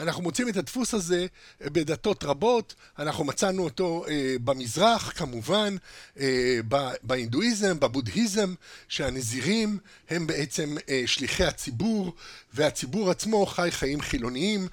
[0.00, 1.26] אנחנו מוצאים את הדפוס הזה
[1.60, 5.76] בדתות רבות, אנחנו מצאנו אותו אה, במזרח כמובן,
[6.20, 6.60] אה,
[7.02, 8.54] בהינדואיזם, בבודהיזם,
[8.88, 9.78] שהנזירים
[10.10, 12.14] הם בעצם אה, שליחי הציבור,
[12.54, 14.68] והציבור עצמו חי חיים חילוניים.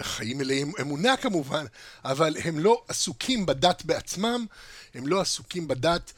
[0.00, 1.64] חיים מלאים אמונה כמובן,
[2.04, 4.46] אבל הם לא עסוקים בדת בעצמם,
[4.94, 6.12] הם לא עסוקים בדת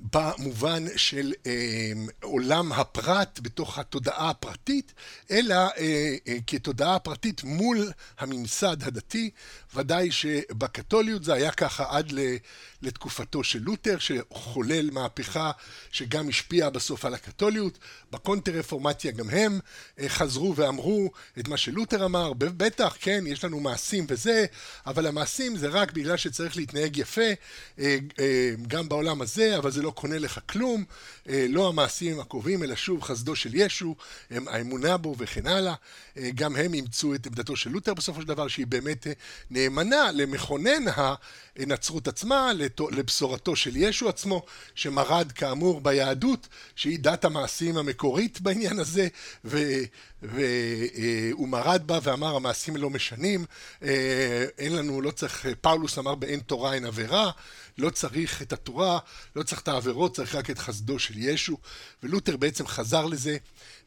[0.00, 4.94] במובן של אה, עולם הפרט בתוך התודעה הפרטית,
[5.30, 9.30] אלא אה, אה, כתודעה פרטית מול הממסד הדתי.
[9.76, 12.12] ודאי שבקתוליות זה היה ככה עד
[12.82, 15.50] לתקופתו של לותר, שחולל מהפכה
[15.90, 17.78] שגם השפיעה בסוף על הקתוליות.
[18.12, 19.58] בקונטר רפורמציה גם הם
[19.98, 24.46] אה, חזרו ואמרו את מה שלותר אמר, בטח, כן, יש לנו מעשים וזה,
[24.86, 27.20] אבל המעשים זה רק בגלל שצריך להתנהג יפה,
[27.78, 30.84] אה, אה, גם בעולם הזה, אבל זה לא קונה לך כלום,
[31.28, 33.94] לא המעשים הקובעים, אלא שוב חסדו של ישו,
[34.30, 35.74] האמונה בו וכן הלאה.
[36.34, 39.06] גם הם אימצו את עמדתו של לותר בסופו של דבר, שהיא באמת
[39.66, 40.84] נאמנה למכונן
[41.56, 42.52] הנצרות עצמה,
[42.90, 44.42] לבשורתו של ישו עצמו,
[44.74, 49.08] שמרד כאמור ביהדות, שהיא דת המעשים המקורית בעניין הזה,
[50.22, 53.44] והוא מרד בה ואמר המעשים לא משנים,
[53.82, 57.30] אה, אין לנו, לא צריך, פאולוס אמר באין תורה אין עבירה,
[57.78, 58.98] לא צריך את התורה,
[59.36, 61.56] לא צריך את העבירות, צריך רק את חסדו של ישו,
[62.02, 63.36] ולותר בעצם חזר לזה.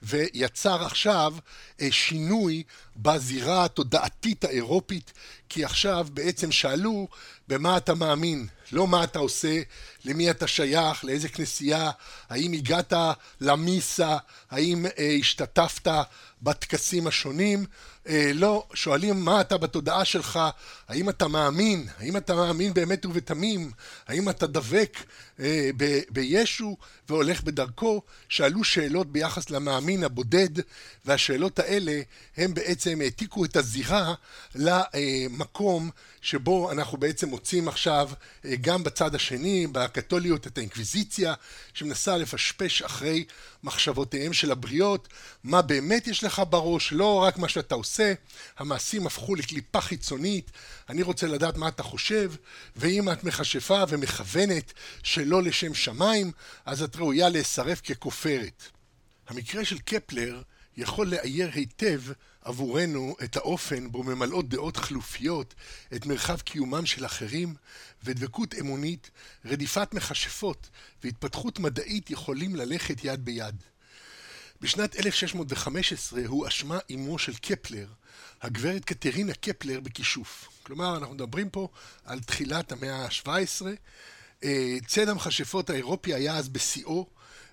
[0.01, 1.33] ויצר עכשיו
[1.81, 2.63] אה, שינוי
[2.95, 5.13] בזירה התודעתית האירופית,
[5.49, 7.07] כי עכשיו בעצם שאלו
[7.47, 9.61] במה אתה מאמין, לא מה אתה עושה,
[10.05, 11.91] למי אתה שייך, לאיזה כנסייה,
[12.29, 12.93] האם הגעת
[13.41, 14.17] למיסה,
[14.51, 15.87] האם אה, השתתפת
[16.41, 17.65] בטקסים השונים,
[18.33, 20.39] לא, שואלים מה אתה בתודעה שלך,
[20.87, 23.71] האם אתה מאמין, האם אתה מאמין באמת ובתמים,
[24.07, 25.03] האם אתה דבק אה,
[26.09, 26.77] בישו
[27.09, 30.49] והולך בדרכו, שאלו שאלות ביחס למאמין הבודד,
[31.05, 32.01] והשאלות האלה
[32.37, 34.13] הם בעצם העתיקו את הזירה
[34.55, 35.89] למקום
[36.21, 38.09] שבו אנחנו בעצם מוצאים עכשיו
[38.45, 41.33] אה, גם בצד השני, בקתוליות, את האינקוויזיציה,
[41.73, 43.25] שמנסה לפשפש אחרי
[43.63, 45.07] מחשבותיהם של הבריות,
[45.43, 48.13] מה באמת יש לך בראש, לא רק מה שאתה עושה,
[48.57, 50.51] המעשים הפכו לקליפה חיצונית,
[50.89, 52.31] אני רוצה לדעת מה אתה חושב,
[52.75, 54.73] ואם את מכשפה ומכוונת
[55.03, 56.31] שלא לשם שמיים,
[56.65, 58.63] אז את ראויה להישרף ככופרת.
[59.27, 60.41] המקרה של קפלר
[60.77, 62.01] יכול לאייר היטב
[62.41, 65.55] עבורנו את האופן בו ממלאות דעות חלופיות
[65.95, 67.55] את מרחב קיומם של אחרים,
[68.03, 69.11] ודבקות אמונית,
[69.45, 70.69] רדיפת מכשפות
[71.03, 73.55] והתפתחות מדעית יכולים ללכת יד ביד.
[74.61, 77.87] בשנת 1615 הואשמה אמו של קפלר,
[78.41, 80.49] הגברת קטרינה קפלר, בכישוף.
[80.63, 81.67] כלומר, אנחנו מדברים פה
[82.05, 83.29] על תחילת המאה ה-17.
[84.43, 87.05] אה, ציד המכשפות האירופי היה אז בשיאו,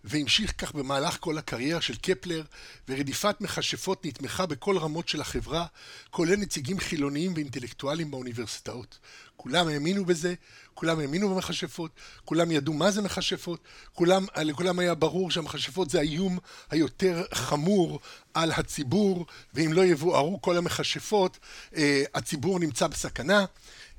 [0.06, 2.42] והמשיך כך במהלך כל הקריירה של קפלר,
[2.88, 5.66] ורדיפת מכשפות נתמכה בכל רמות של החברה,
[6.10, 8.98] כולל נציגים חילוניים ואינטלקטואלים באוניברסיטאות.
[9.36, 10.34] כולם האמינו בזה,
[10.74, 11.90] כולם האמינו במכשפות,
[12.24, 13.60] כולם ידעו מה זה מכשפות,
[13.94, 16.38] כולם, לכולם היה ברור שהמכשפות זה האיום
[16.70, 18.00] היותר חמור
[18.34, 21.38] על הציבור, ואם לא יבוארו כל המכשפות,
[21.76, 23.44] אה, הציבור נמצא בסכנה.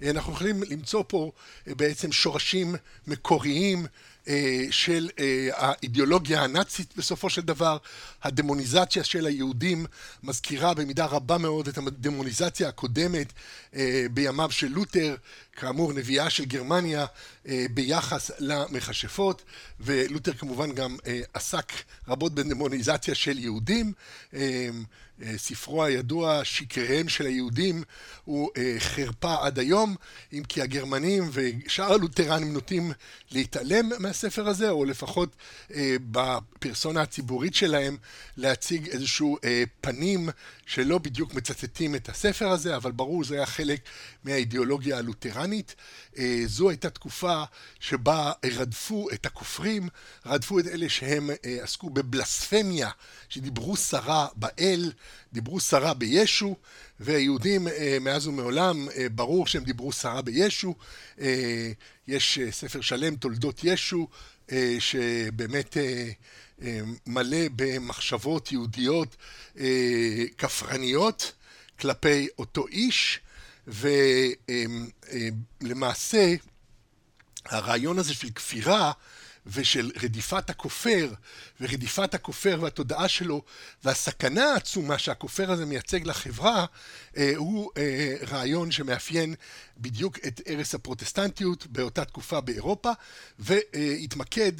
[0.01, 1.31] אנחנו יכולים למצוא פה
[1.67, 2.75] אה, בעצם שורשים
[3.07, 3.85] מקוריים
[4.71, 7.77] של אה, האידיאולוגיה הנאצית בסופו של דבר,
[8.23, 9.85] הדמוניזציה של היהודים
[10.23, 13.33] מזכירה במידה רבה מאוד את הדמוניזציה הקודמת
[14.11, 15.15] בימיו של לותר,
[15.53, 17.05] כאמור נביאה של גרמניה
[17.45, 19.43] ביחס למכשפות,
[19.79, 20.97] ולותר כמובן גם
[21.33, 21.71] עסק
[22.07, 23.93] רבות בדמוניזציה של יהודים.
[25.37, 27.83] ספרו הידוע, שקריהם של היהודים,
[28.25, 28.49] הוא
[28.79, 29.95] חרפה עד היום,
[30.33, 32.91] אם כי הגרמנים ושאר הלותרנים נוטים
[33.31, 35.35] להתעלם מהספר הזה, או לפחות
[36.11, 37.97] בפרסונה הציבורית שלהם
[38.37, 39.37] להציג איזשהו
[39.81, 40.29] פנים
[40.67, 43.81] שלא בדיוק מצטטים את הספר הזה, אבל ברור זה היה חלק
[44.23, 45.75] מהאידיאולוגיה הלותרנית.
[46.45, 47.43] זו הייתה תקופה
[47.79, 49.89] שבה רדפו את הכופרים,
[50.25, 52.89] רדפו את אלה שהם עסקו בבלספמיה,
[53.29, 54.91] שדיברו סרה באל,
[55.33, 56.55] דיברו סרה בישו,
[56.99, 57.67] והיהודים
[58.01, 60.75] מאז ומעולם, ברור שהם דיברו סרה בישו.
[62.07, 64.07] יש ספר שלם, תולדות ישו,
[64.79, 65.77] שבאמת
[67.07, 69.15] מלא במחשבות יהודיות
[70.37, 71.33] כפרניות
[71.79, 73.19] כלפי אותו איש,
[75.61, 76.35] ולמעשה
[77.45, 78.91] הרעיון הזה של כפירה
[79.47, 81.13] ושל רדיפת הכופר,
[81.61, 83.41] ורדיפת הכופר והתודעה שלו,
[83.83, 86.65] והסכנה העצומה שהכופר הזה מייצג לחברה,
[87.35, 87.71] הוא
[88.27, 89.35] רעיון שמאפיין
[89.77, 92.91] בדיוק את ערש הפרוטסטנטיות באותה תקופה באירופה,
[93.39, 94.51] והתמקד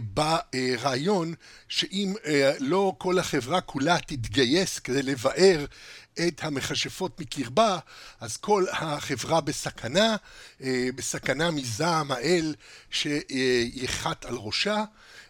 [0.00, 1.34] ברעיון
[1.68, 2.14] שאם
[2.58, 5.64] לא כל החברה כולה תתגייס כדי לבאר
[6.14, 7.78] את המכשפות מקרבה,
[8.20, 10.16] אז כל החברה בסכנה,
[10.94, 12.54] בסכנה מזעם האל
[12.90, 14.84] שיחת על ראשה.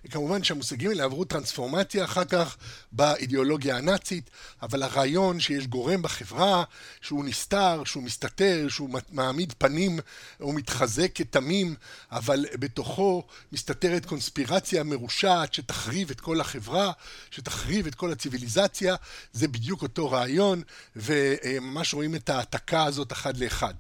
[0.09, 2.57] כמובן שהמושגים האלה עברו טרנספורמציה אחר כך
[2.93, 4.31] באידיאולוגיה הנאצית,
[4.63, 6.65] אבל הרעיון שיש גורם בחברה
[7.01, 9.99] שהוא נסתר, שהוא מסתתר, שהוא מעמיד פנים,
[10.39, 11.75] הוא מתחזק כתמים,
[12.11, 16.93] אבל בתוכו מסתתרת קונספירציה מרושעת שתחריב את כל החברה,
[17.31, 18.97] שתחריב את כל הציוויליזציה,
[19.33, 20.63] זה בדיוק אותו רעיון,
[20.97, 23.75] וממש רואים את ההעתקה הזאת אחד לאחד.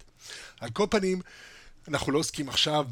[0.61, 1.21] על כל פנים,
[1.91, 2.85] אנחנו לא עוסקים עכשיו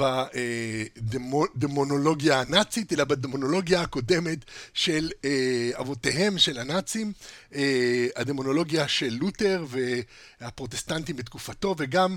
[1.57, 4.39] בדמונולוגיה הנאצית, אלא בדמונולוגיה הקודמת
[4.75, 5.11] של
[5.81, 7.13] אבותיהם של הנאצים,
[8.17, 9.65] הדמונולוגיה של לותר
[10.41, 12.17] והפרוטסטנטים בתקופתו, וגם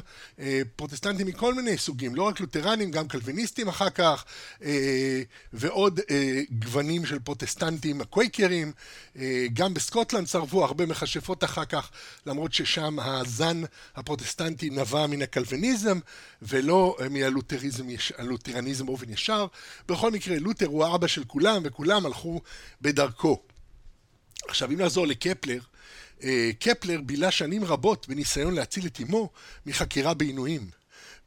[0.76, 4.26] פרוטסטנטים מכל מיני סוגים, לא רק לותרנים, גם קלוויניסטים אחר כך,
[5.54, 6.00] ועוד
[6.52, 8.72] גוונים של פרוטסטנטים הקווייקרים,
[9.54, 11.90] גם בסקוטלנד צרבו הרבה מכשפות אחר כך,
[12.26, 13.62] למרות ששם הזן
[13.96, 16.00] הפרוטסטנטי נבע מן הקלוויניזם,
[16.42, 16.71] ולא
[17.10, 19.48] מהלותרניזם באופן ישר.
[19.88, 22.42] בכל מקרה, לותר הוא האבא של כולם, וכולם הלכו
[22.82, 23.42] בדרכו.
[24.48, 25.60] עכשיו, אם נחזור לקפלר,
[26.60, 29.30] קפלר בילה שנים רבות בניסיון להציל את אמו
[29.66, 30.70] מחקירה בעינויים.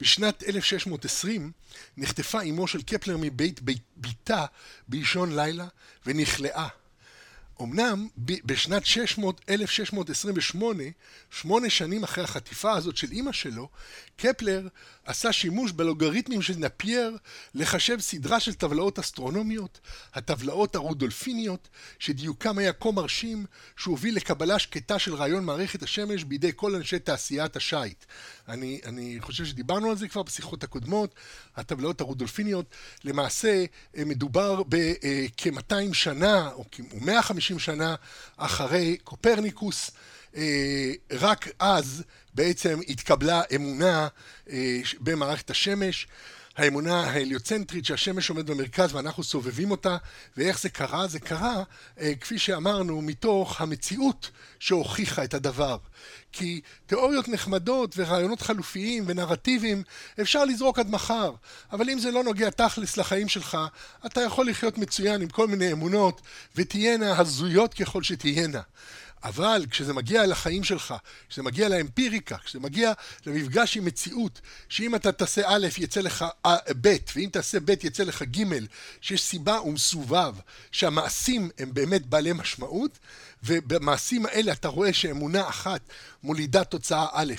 [0.00, 1.52] בשנת 1620
[1.96, 3.60] נחטפה אמו של קפלר מבית
[3.96, 4.44] ביתה
[4.88, 5.66] באישון לילה
[6.06, 6.68] ונכלאה.
[7.62, 10.82] אמנם בשנת 600, 1628,
[11.30, 13.68] שמונה שנים אחרי החטיפה הזאת של אימא שלו,
[14.16, 14.68] קפלר
[15.04, 17.16] עשה שימוש בלוגריתמים של נפייר
[17.54, 19.80] לחשב סדרה של טבלאות אסטרונומיות,
[20.14, 26.74] הטבלאות הרודולפיניות, שדיוקם היה כה מרשים, שהוביל לקבלה שקטה של רעיון מערכת השמש בידי כל
[26.74, 28.04] אנשי תעשיית השיט.
[28.48, 31.14] אני, אני חושב שדיברנו על זה כבר בשיחות הקודמות,
[31.56, 32.66] הטבלאות הרודולפיניות,
[33.04, 33.64] למעשה
[33.96, 37.94] מדובר בכ-200 שנה, או כ-150 שנה
[38.36, 39.90] אחרי קופרניקוס,
[41.10, 42.02] רק אז
[42.34, 44.08] בעצם התקבלה אמונה
[45.00, 46.06] במערכת השמש,
[46.56, 49.96] האמונה ההליוצנטרית שהשמש עומד במרכז ואנחנו סובבים אותה,
[50.36, 51.06] ואיך זה קרה?
[51.06, 51.62] זה קרה,
[52.20, 55.76] כפי שאמרנו, מתוך המציאות שהוכיחה את הדבר.
[56.32, 59.82] כי תיאוריות נחמדות ורעיונות חלופיים ונרטיבים
[60.20, 61.32] אפשר לזרוק עד מחר,
[61.72, 63.58] אבל אם זה לא נוגע תכלס לחיים שלך,
[64.06, 66.20] אתה יכול לחיות מצוין עם כל מיני אמונות,
[66.56, 68.60] ותהיינה הזויות ככל שתהיינה.
[69.24, 70.94] אבל כשזה מגיע לחיים שלך,
[71.28, 72.92] כשזה מגיע לאמפיריקה, כשזה מגיע
[73.26, 76.24] למפגש עם מציאות, שאם אתה תעשה א' יצא לך
[76.80, 78.44] ב', ואם תעשה ב' יצא לך ג',
[79.00, 80.34] שיש סיבה ומסובב,
[80.72, 82.98] שהמעשים הם באמת בעלי משמעות,
[83.42, 85.80] ובמעשים האלה אתה רואה שאמונה אחת
[86.22, 87.32] מולידה תוצאה א',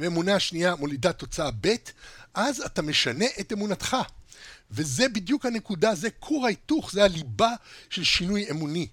[0.00, 1.74] ואמונה שנייה מולידה תוצאה ב',
[2.34, 3.96] אז אתה משנה את אמונתך.
[4.72, 7.50] וזה בדיוק הנקודה, זה כור ההיתוך, זה הליבה
[7.90, 8.88] של שינוי אמוני.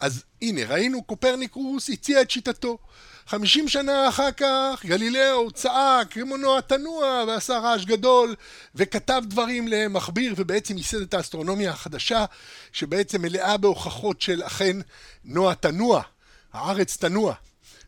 [0.00, 2.78] אז הנה, ראינו, קופרניקוס הציע את שיטתו.
[3.26, 8.34] חמישים שנה אחר כך, גלילאו צעק, רימונו התנוע, ועשה רעש גדול,
[8.74, 12.24] וכתב דברים למכביר, ובעצם ייסד את האסטרונומיה החדשה,
[12.72, 14.76] שבעצם מלאה בהוכחות של אכן
[15.24, 16.02] נוע תנוע,
[16.52, 17.34] הארץ תנוע,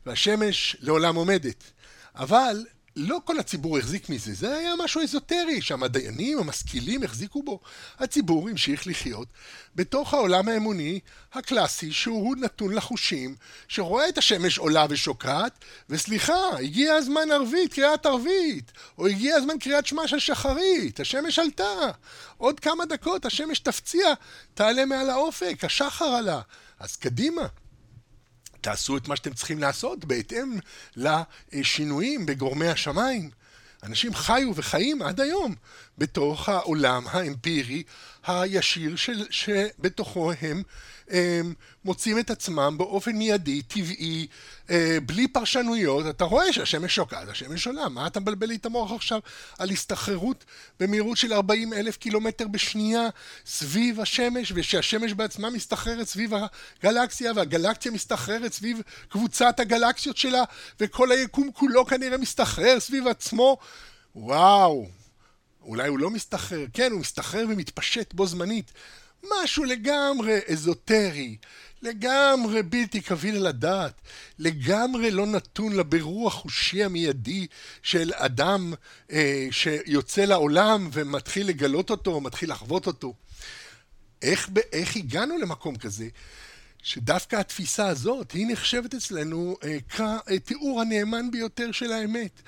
[0.07, 1.65] והשמש לעולם עומדת.
[2.15, 2.65] אבל
[2.97, 7.61] לא כל הציבור החזיק מזה, זה היה משהו אזוטרי שהמדענים המשכילים החזיקו בו.
[7.99, 9.29] הציבור המשיך לחיות
[9.75, 11.01] בתוך העולם האמוני
[11.33, 13.37] הקלאסי שהוא נתון לחושים,
[13.69, 15.53] שרואה את השמש עולה ושוקעת,
[15.91, 21.91] וסליחה, הגיע הזמן ערבית, קריאת ערבית, או הגיע הזמן קריאת שמע של שחרית, השמש עלתה,
[22.37, 24.15] עוד כמה דקות השמש תפציע,
[24.55, 26.41] תעלה מעל האופק, השחר עלה,
[26.81, 27.47] אז קדימה.
[28.61, 30.59] תעשו את מה שאתם צריכים לעשות בהתאם
[31.53, 33.31] לשינויים בגורמי השמיים.
[33.83, 35.55] אנשים חיו וחיים עד היום
[35.99, 37.83] בתוך העולם האמפירי
[38.27, 40.63] הישיר של, שבתוכו הם
[41.85, 44.27] מוצאים את עצמם באופן מיידי, טבעי,
[44.71, 46.07] אה, בלי פרשנויות.
[46.07, 49.21] אתה רואה שהשמש שוקעת, השמש עולה, מה אתה מבלבל לי את המוח עכשיו
[49.59, 50.45] על הסתחררות
[50.81, 53.09] במהירות של 40 אלף קילומטר בשנייה
[53.47, 56.33] סביב השמש, ושהשמש בעצמה מסתחררת סביב
[56.83, 60.43] הגלקסיה, והגלקסיה מסתחררת סביב קבוצת הגלקסיות שלה,
[60.81, 63.57] וכל היקום כולו כנראה מסתחרר סביב עצמו.
[64.17, 64.87] וואו,
[65.63, 68.73] אולי הוא לא מסתחרר, כן, הוא מסתחרר ומתפשט בו זמנית.
[69.43, 71.37] משהו לגמרי אזוטרי,
[71.83, 74.01] לגמרי בלתי קביל על הדעת,
[74.39, 77.47] לגמרי לא נתון לבירור החושי המיידי
[77.83, 78.73] של אדם
[79.13, 83.15] אה, שיוצא לעולם ומתחיל לגלות אותו, מתחיל לחוות אותו.
[84.23, 86.09] איך, איך הגענו למקום כזה?
[86.83, 89.79] שדווקא התפיסה הזאת היא נחשבת אצלנו אה,
[90.27, 92.43] כתיאור הנאמן ביותר של האמת.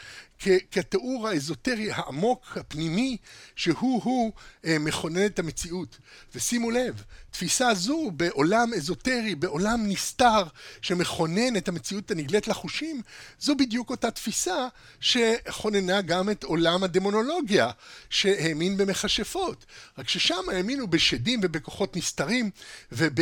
[0.71, 3.17] כתיאור האזוטרי העמוק, הפנימי,
[3.57, 4.33] שהוא-הוא
[4.65, 5.99] אה, מכונן את המציאות.
[6.35, 10.43] ושימו לב, תפיסה זו בעולם אזוטרי, בעולם נסתר,
[10.83, 13.03] שמכונן את המציאות הנגלית לחושים,
[13.41, 14.69] זו בדיוק אותה תפיסה
[15.01, 17.71] שכוננה גם את עולם הדמונולוגיה,
[18.11, 19.67] שהאמין במכשפות.
[19.99, 22.51] רק ששם האמינו בשדים ובכוחות נסתרים
[22.93, 23.21] וב...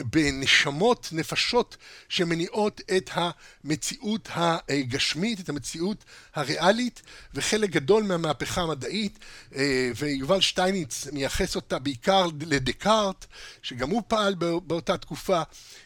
[0.00, 1.76] בנשמות, נפשות,
[2.08, 7.02] שמניעות את המציאות הגשמית, את המציאות הריאלית,
[7.34, 9.18] וחלק גדול מהמהפכה המדעית,
[9.54, 13.26] אה, ויובל שטייניץ מייחס אותה בעיקר לדקארט,
[13.62, 15.42] שגם הוא פעל באותה תקופה.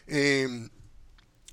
[0.09, 0.45] אה,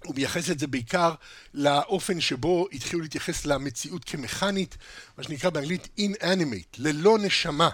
[0.05, 1.14] הוא מייחס את זה בעיקר
[1.55, 4.77] לאופן שבו התחילו להתייחס למציאות כמכנית,
[5.18, 7.70] מה שנקרא באנגלית inanimate, ללא נשמה.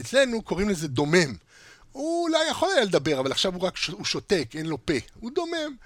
[0.00, 1.36] אצלנו קוראים לזה דומם.
[1.92, 4.94] הוא אולי יכול היה לדבר, אבל עכשיו הוא רק הוא שותק, אין לו פה.
[5.20, 5.76] הוא דומם.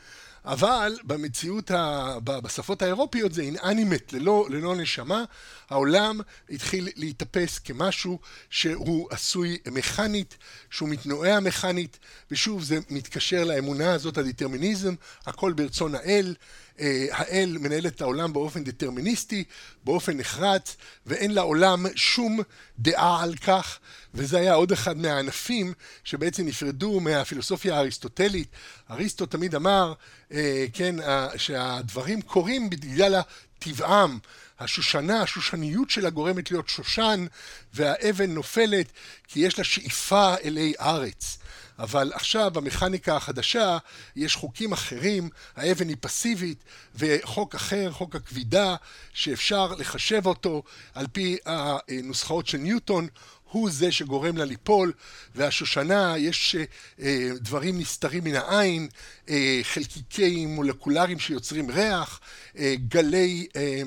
[0.44, 2.16] אבל במציאות, ה...
[2.24, 5.24] בשפות האירופיות זה אינאנימט, ללא, ללא נשמה.
[5.70, 8.18] העולם התחיל להיתפס כמשהו
[8.50, 10.36] שהוא עשוי מכנית,
[10.70, 11.98] שהוא מתנועע מכנית,
[12.30, 14.94] ושוב זה מתקשר לאמונה הזאת, הדטרמיניזם,
[15.26, 16.34] הכל ברצון האל.
[16.80, 19.44] אה, האל מנהל את העולם באופן דטרמיניסטי,
[19.84, 22.40] באופן נחרץ, ואין לעולם שום
[22.78, 23.78] דעה על כך,
[24.14, 25.72] וזה היה עוד אחד מהענפים
[26.04, 28.48] שבעצם נפרדו מהפילוסופיה האריסטוטלית.
[28.90, 29.92] אריסטו תמיד אמר,
[30.32, 30.96] אה, כן,
[31.36, 33.20] שהדברים קורים בגלל
[33.58, 34.18] טבעם.
[34.60, 37.26] השושנה, השושניות שלה גורמת להיות שושן,
[37.74, 38.86] והאבן נופלת
[39.28, 41.38] כי יש לה שאיפה אלי ארץ.
[41.78, 43.78] אבל עכשיו במכניקה החדשה
[44.16, 48.76] יש חוקים אחרים, האבן היא פסיבית, וחוק אחר, חוק הכבידה,
[49.14, 50.62] שאפשר לחשב אותו
[50.94, 53.08] על פי הנוסחאות של ניוטון,
[53.50, 54.92] הוא זה שגורם לה ליפול,
[55.34, 56.56] והשושנה, יש
[57.00, 58.88] אה, דברים נסתרים מן העין,
[59.28, 62.20] אה, חלקיקי מולקולריים שיוצרים ריח,
[62.58, 63.82] אה, גלי, אה,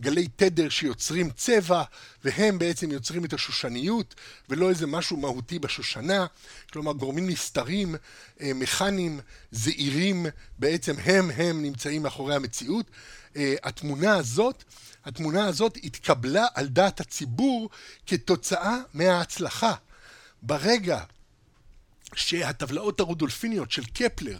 [0.00, 1.82] גלי תדר שיוצרים צבע,
[2.24, 4.14] והם בעצם יוצרים את השושניות,
[4.48, 6.26] ולא איזה משהו מהותי בשושנה.
[6.72, 7.94] כלומר, גורמים נסתרים,
[8.40, 9.20] אה, מכניים,
[9.52, 10.26] זעירים,
[10.58, 12.86] בעצם הם הם נמצאים מאחורי המציאות.
[13.36, 14.64] אה, התמונה הזאת
[15.04, 17.70] התמונה הזאת התקבלה על דעת הציבור
[18.06, 19.74] כתוצאה מההצלחה.
[20.42, 21.04] ברגע
[22.14, 24.38] שהטבלאות הרודולפיניות של קפלר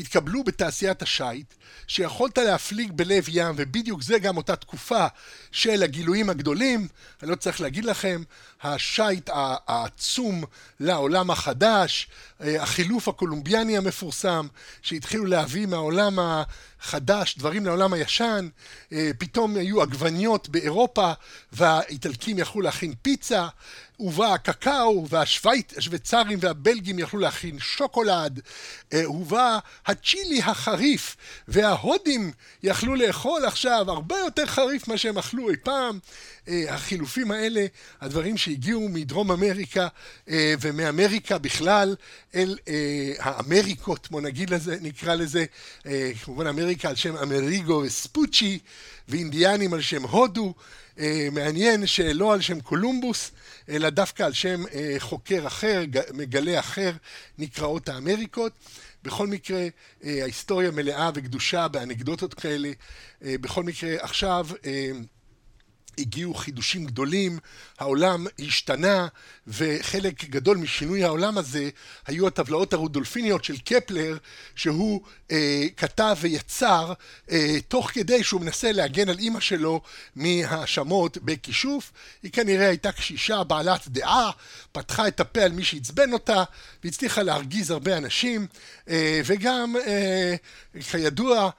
[0.00, 1.54] התקבלו בתעשיית השיט,
[1.86, 5.06] שיכולת להפליג בלב ים, ובדיוק זה גם אותה תקופה
[5.52, 6.88] של הגילויים הגדולים,
[7.22, 8.22] אני לא צריך להגיד לכם,
[8.62, 10.44] השיט העצום
[10.80, 12.08] לעולם החדש,
[12.40, 14.46] החילוף הקולומביאני המפורסם,
[14.82, 18.48] שהתחילו להביא מהעולם החדש דברים לעולם הישן,
[19.18, 21.12] פתאום היו עגבניות באירופה
[21.52, 23.48] והאיטלקים יכלו להכין פיצה,
[23.96, 28.40] הובא הקקאו והשוויצרים והבלגים יכלו להכין שוקולד,
[29.04, 29.58] הובא
[29.90, 31.16] הצ'ילי החריף
[31.48, 32.32] וההודים
[32.62, 35.98] יכלו לאכול עכשיו הרבה יותר חריף ממה שהם אכלו אי פעם.
[36.48, 37.66] החילופים האלה,
[38.00, 39.88] הדברים שהגיעו מדרום אמריקה
[40.28, 41.96] ומאמריקה בכלל
[42.34, 42.58] אל
[43.18, 45.44] האמריקות, בוא נגיד לזה, נקרא לזה,
[46.24, 48.58] כמובן אמריקה על שם אמריגו וספוצ'י
[49.08, 50.54] ואינדיאנים על שם הודו.
[51.32, 53.30] מעניין שלא על שם קולומבוס,
[53.68, 54.64] אלא דווקא על שם
[54.98, 55.82] חוקר אחר,
[56.14, 56.92] מגלה אחר,
[57.38, 58.52] נקראות האמריקות.
[59.02, 59.66] בכל מקרה,
[60.02, 62.70] ההיסטוריה מלאה וקדושה באנקדוטות כאלה.
[63.22, 64.46] בכל מקרה, עכשיו...
[65.98, 67.38] הגיעו חידושים גדולים,
[67.78, 69.08] העולם השתנה,
[69.46, 71.68] וחלק גדול משינוי העולם הזה
[72.06, 74.16] היו הטבלאות הרודולפיניות של קפלר,
[74.54, 76.92] שהוא אה, כתב ויצר
[77.30, 79.80] אה, תוך כדי שהוא מנסה להגן על אימא שלו
[80.16, 81.92] מהאשמות בכישוף.
[82.22, 84.30] היא כנראה הייתה קשישה בעלת דעה,
[84.72, 86.44] פתחה את הפה על מי שעצבן אותה,
[86.84, 88.46] והצליחה להרגיז הרבה אנשים,
[88.88, 90.34] אה, וגם, אה,
[90.90, 91.50] כידוע,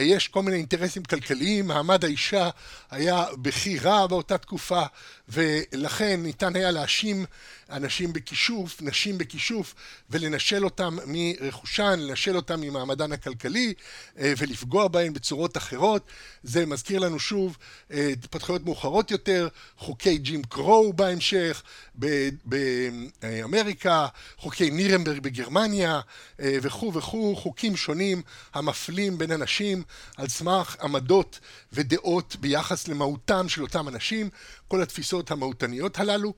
[0.00, 2.50] יש כל מיני אינטרסים כלכליים, מעמד האישה
[2.90, 4.82] היה בכי רע באותה תקופה,
[5.28, 7.24] ולכן ניתן היה להאשים
[7.70, 9.74] אנשים בכישוף, נשים בכישוף,
[10.10, 13.74] ולנשל אותם מרכושן, לנשל אותם ממעמדן הכלכלי,
[14.18, 16.06] אה, ולפגוע בהן בצורות אחרות.
[16.42, 17.56] זה מזכיר לנו שוב
[17.92, 21.62] אה, התפתחויות מאוחרות יותר, חוקי ג'ים קרו בהמשך,
[23.22, 24.06] באמריקה,
[24.38, 26.00] חוקי נירנברג בגרמניה,
[26.38, 28.22] וכו' וכו', חוקים שונים
[28.54, 29.82] המפלים בין אנשים
[30.16, 31.40] על סמך עמדות
[31.72, 34.30] ודעות ביחס למהותם של אותם אנשים,
[34.68, 36.34] כל התפיסות המהותניות הללו.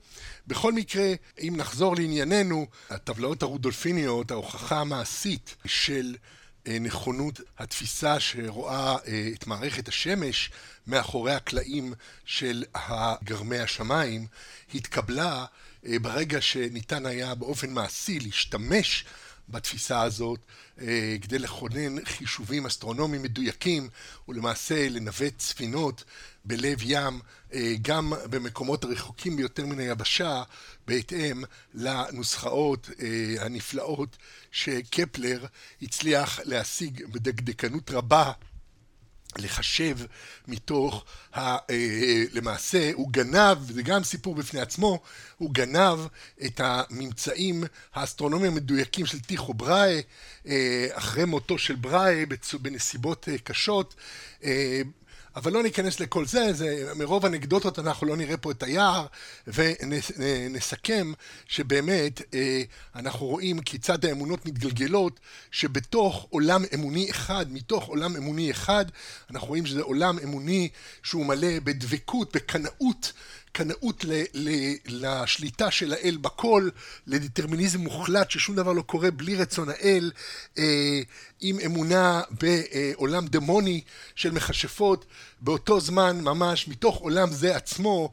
[0.47, 6.15] בכל מקרה, אם נחזור לענייננו, הטבלאות הרודולפיניות, ההוכחה המעשית של
[6.67, 8.95] נכונות התפיסה שרואה
[9.33, 10.51] את מערכת השמש
[10.87, 11.93] מאחורי הקלעים
[12.25, 12.63] של
[13.23, 14.27] גרמי השמיים,
[14.73, 15.45] התקבלה
[15.83, 19.05] ברגע שניתן היה באופן מעשי להשתמש
[19.49, 20.39] בתפיסה הזאת
[21.21, 23.89] כדי לכונן חישובים אסטרונומיים מדויקים
[24.27, 26.03] ולמעשה לנווט ספינות
[26.45, 27.19] בלב ים
[27.81, 30.43] גם במקומות הרחוקים ביותר מן היבשה
[30.87, 31.43] בהתאם
[31.73, 32.89] לנוסחאות
[33.39, 34.17] הנפלאות
[34.51, 35.45] שקפלר
[35.81, 38.31] הצליח להשיג בדקדקנות רבה
[39.39, 39.97] לחשב
[40.47, 41.57] מתוך, ה,
[42.31, 44.99] למעשה הוא גנב, זה גם סיפור בפני עצמו,
[45.37, 45.99] הוא גנב
[46.45, 47.63] את הממצאים
[47.93, 50.01] האסטרונומיים המדויקים של טיכו בראי
[50.91, 52.25] אחרי מותו של בראי
[52.61, 53.95] בנסיבות קשות
[55.37, 59.05] אבל לא ניכנס לכל זה, זה מרוב אנקדוטות אנחנו לא נראה פה את היער
[59.47, 61.11] ונסכם
[61.47, 62.21] שבאמת
[62.95, 65.19] אנחנו רואים כיצד האמונות מתגלגלות
[65.51, 68.85] שבתוך עולם אמוני אחד, מתוך עולם אמוני אחד
[69.31, 70.69] אנחנו רואים שזה עולם אמוני
[71.03, 73.13] שהוא מלא בדבקות, בקנאות
[73.57, 74.05] קנאות
[74.85, 76.69] לשליטה של האל בכל,
[77.07, 80.11] לדטרמיניזם מוחלט ששום דבר לא קורה בלי רצון האל,
[81.41, 83.81] עם אמונה בעולם דמוני
[84.15, 85.05] של מכשפות,
[85.41, 88.11] באותו זמן ממש מתוך עולם זה עצמו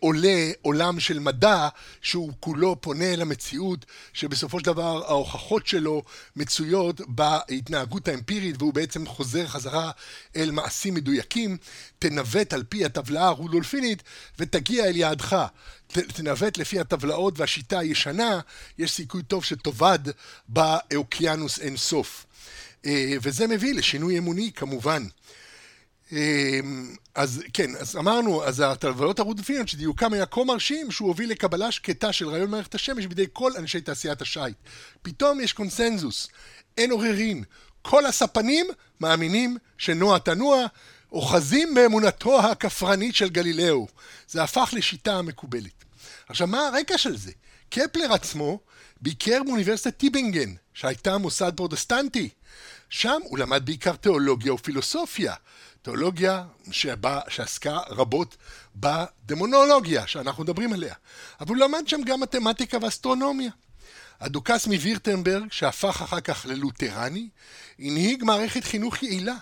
[0.00, 1.68] עולה עולם של מדע
[2.02, 6.02] שהוא כולו פונה אל המציאות, שבסופו של דבר ההוכחות שלו
[6.36, 9.90] מצויות בהתנהגות האמפירית והוא בעצם חוזר חזרה
[10.36, 11.56] אל מעשים מדויקים,
[11.98, 14.02] תנווט על פי הטבלה הרודולפינית
[14.38, 15.46] ותגיע אל יעדך.
[15.92, 18.40] תנווט לפי הטבלאות והשיטה הישנה,
[18.78, 19.98] יש סיכוי טוב שתאבד
[20.48, 22.26] באוקיינוס אין סוף.
[23.22, 25.06] וזה מביא לשינוי אמוני כמובן.
[27.14, 32.12] אז כן, אז אמרנו, אז הטבלאות הרודולפיניות שדיוקם היה כה מרשים שהוא הוביל לקבלה שקטה
[32.12, 34.56] של רעיון מערכת השמש בידי כל אנשי תעשיית השיט.
[35.02, 36.28] פתאום יש קונסנזוס,
[36.78, 37.44] אין עוררין,
[37.82, 38.66] כל הספנים
[39.00, 40.66] מאמינים שנוע תנוע,
[41.12, 43.86] אוחזים באמונתו הכפרנית של גלילאו.
[44.28, 45.84] זה הפך לשיטה המקובלת.
[46.28, 47.32] עכשיו, מה הרקע של זה?
[47.70, 48.60] קפלר עצמו
[49.00, 52.28] ביקר באוניברסיטת טיבינגן, שהייתה מוסד פרוטסטנטי.
[52.90, 55.34] שם הוא למד בעיקר תיאולוגיה ופילוסופיה.
[55.82, 58.36] תיאולוגיה שבא, שעסקה רבות
[58.76, 60.94] בדמונולוגיה שאנחנו מדברים עליה.
[61.40, 63.50] אבל הוא למד שם גם מתמטיקה ואסטרונומיה.
[64.20, 67.28] הדוכס מווירטנברג, שהפך אחר כך ללותרני,
[67.78, 69.34] הנהיג מערכת חינוך יעילה,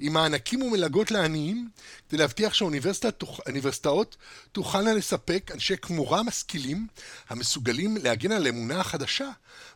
[0.00, 1.68] עם מענקים ומלגות לעניים,
[2.08, 4.16] כדי להבטיח שהאוניברסיטאות
[4.52, 6.86] תוכלנה לספק אנשי כמורה משכילים,
[7.28, 9.30] המסוגלים להגן על האמונה החדשה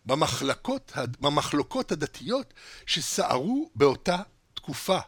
[0.07, 2.55] במחלקות, במחלוקות הדתיות
[2.87, 4.17] שסערו באותה
[4.55, 4.99] תקופה.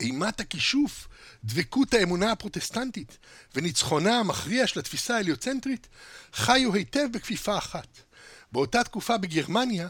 [0.00, 1.08] אימת הכישוף,
[1.44, 3.18] דבקות האמונה הפרוטסטנטית
[3.54, 5.88] וניצחונה המכריע של התפיסה ההליוצנטרית
[6.32, 7.86] חיו היטב בכפיפה אחת.
[8.52, 9.88] באותה תקופה בגרמניה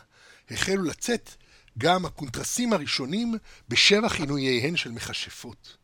[0.50, 1.30] החלו לצאת
[1.78, 3.34] גם הקונטרסים הראשונים
[3.68, 5.76] בשבח עינוייהן של מכשפות.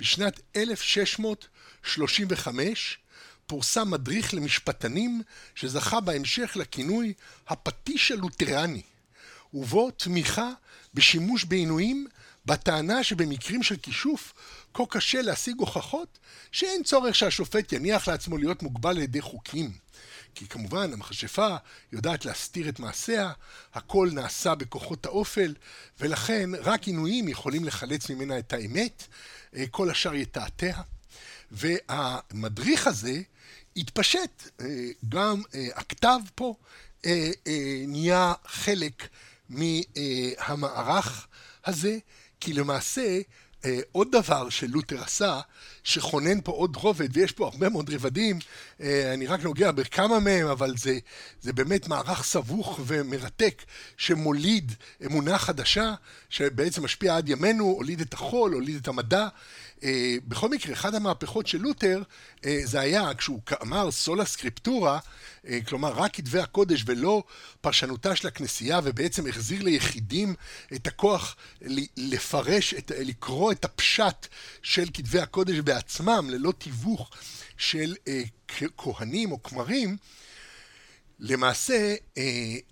[0.00, 2.98] בשנת 1635
[3.46, 5.22] פורסם מדריך למשפטנים
[5.54, 7.12] שזכה בהמשך לכינוי
[7.48, 8.82] הפטיש הלותרני,
[9.54, 10.50] ובו תמיכה
[10.94, 12.06] בשימוש בעינויים
[12.46, 14.32] בטענה שבמקרים של כישוף
[14.74, 16.18] כה קשה להשיג הוכחות
[16.52, 19.72] שאין צורך שהשופט יניח לעצמו להיות מוגבל על ידי חוקים.
[20.34, 21.56] כי כמובן המכשפה
[21.92, 23.32] יודעת להסתיר את מעשיה,
[23.74, 25.54] הכל נעשה בכוחות האופל,
[26.00, 29.06] ולכן רק עינויים יכולים לחלץ ממנה את האמת,
[29.56, 30.80] אה, כל השאר יתעתע.
[31.50, 33.20] והמדריך הזה
[33.76, 34.66] התפשט, אה,
[35.08, 36.54] גם אה, הכתב פה
[37.86, 39.08] נהיה חלק
[39.48, 41.26] מהמערך
[41.64, 41.98] הזה,
[42.40, 43.20] כי למעשה
[43.64, 45.40] אה, עוד דבר שלותר עשה,
[45.84, 48.38] שכונן פה עוד רובד, ויש פה הרבה מאוד רבדים,
[48.80, 50.98] אה, אני רק נוגע בכמה מהם, אבל זה,
[51.42, 53.62] זה באמת מערך סבוך ומרתק,
[53.96, 54.72] שמוליד
[55.06, 55.94] אמונה חדשה,
[56.30, 59.28] שבעצם משפיע עד ימינו, הוליד את החול, הוליד את המדע.
[59.84, 62.02] אה, בכל מקרה, אחת המהפכות של לותר,
[62.44, 64.98] אה, זה היה כשהוא אמר סולה סקריפטורה,
[65.46, 67.22] אה, כלומר רק כתבי הקודש ולא
[67.60, 70.34] פרשנותה של הכנסייה, ובעצם החזיר ליחידים
[70.74, 71.36] את הכוח
[71.96, 74.26] לפרש, את, לקרוא את הפשט
[74.62, 77.10] של כתבי הקודש בעצמם, ללא תיווך
[77.56, 77.94] של
[78.76, 79.96] כהנים או כמרים,
[81.18, 81.94] למעשה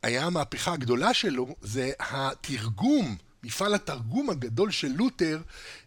[0.03, 5.41] היה המהפכה הגדולה שלו, זה התרגום מפעל התרגום הגדול של לותר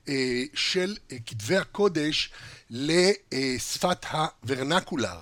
[0.10, 2.32] אה, של אה, כתבי הקודש
[2.70, 5.20] לשפת הוורנקולר.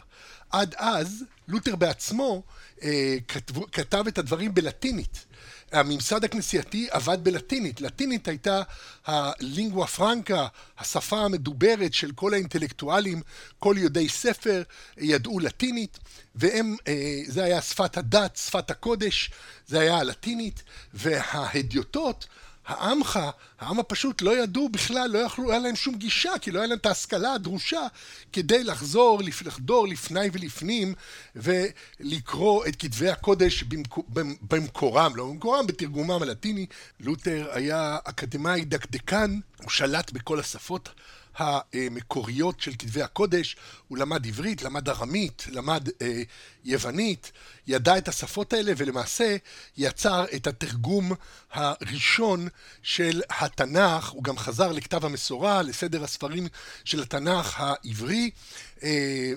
[0.49, 2.43] עד אז לותר בעצמו
[2.83, 3.17] אה,
[3.71, 5.25] כתב את הדברים בלטינית.
[5.71, 7.81] הממסד הכנסייתי עבד בלטינית.
[7.81, 8.61] לטינית הייתה
[9.05, 10.47] הלינגואה פרנקה,
[10.77, 13.21] השפה המדוברת של כל האינטלקטואלים,
[13.59, 14.63] כל יודעי ספר
[14.97, 15.99] ידעו לטינית,
[16.35, 16.75] והם,
[17.27, 19.31] זה היה שפת הדת, שפת הקודש,
[19.67, 20.63] זה היה הלטינית,
[20.93, 22.27] וההדיוטות
[22.69, 23.19] העמך,
[23.59, 26.77] העם הפשוט לא ידעו בכלל, לא יכלו, היה להם שום גישה, כי לא היה להם
[26.77, 27.87] את ההשכלה הדרושה
[28.33, 30.93] כדי לחזור, לחדור לפני ולפנים
[31.35, 33.63] ולקרוא את כתבי הקודש
[34.41, 36.65] במקורם, לא במקורם, בתרגומם הלטיני.
[36.99, 40.89] לותר היה אקדמאי דקדקן, הוא שלט בכל השפות
[41.39, 43.55] המקוריות של כתבי הקודש,
[43.87, 46.21] הוא למד עברית, למד ארמית, למד אה,
[46.65, 47.31] יוונית,
[47.67, 49.37] ידע את השפות האלה ולמעשה
[49.77, 51.11] יצר את התרגום
[51.51, 52.47] הראשון
[52.81, 56.47] של התנ"ך, הוא גם חזר לכתב המסורה, לסדר הספרים
[56.83, 58.31] של התנ"ך העברי,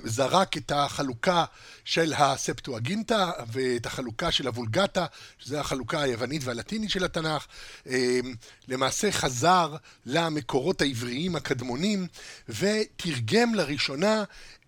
[0.05, 1.45] זרק את החלוקה
[1.85, 5.07] של הספטואגינטה ואת החלוקה של הוולגטה,
[5.39, 7.47] שזה החלוקה היוונית והלטינית של התנ"ך,
[7.87, 8.21] אה,
[8.69, 9.77] למעשה חזר
[10.07, 12.07] למקורות העבריים הקדמונים
[12.49, 14.25] ותרגם לראשונה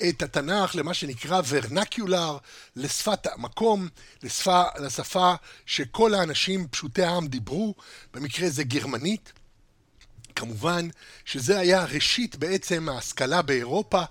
[0.09, 2.39] את התנ"ך למה שנקרא ורנקיולר,
[2.77, 3.89] לשפת המקום,
[4.23, 5.35] לשפה, לשפה
[5.67, 7.75] שכל האנשים פשוטי העם דיברו,
[8.15, 9.33] במקרה זה גרמנית.
[10.37, 10.89] כמובן
[11.25, 14.07] שזה היה ראשית בעצם ההשכלה באירופה, אה,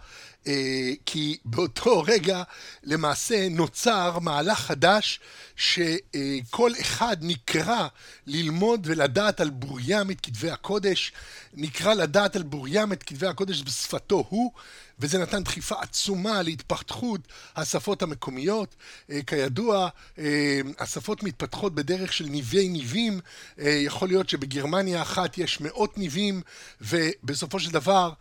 [1.06, 2.44] כי באותו רגע
[2.84, 5.20] למעשה נוצר מהלך חדש
[5.56, 7.88] שכל אחד נקרא
[8.28, 11.12] ללמוד ולדעת על בוריים את כתבי הקודש,
[11.54, 14.52] נקרא לדעת על בוריים את כתבי הקודש בשפתו הוא,
[15.04, 17.22] וזה נתן דחיפה עצומה להתפתחות
[17.56, 18.76] השפות המקומיות.
[19.12, 23.20] אה, כידוע, אה, השפות מתפתחות בדרך של ניבי ניבים.
[23.60, 26.41] אה, יכול להיות שבגרמניה אחת יש מאות ניבים,
[26.82, 28.12] ובסופו של דבר,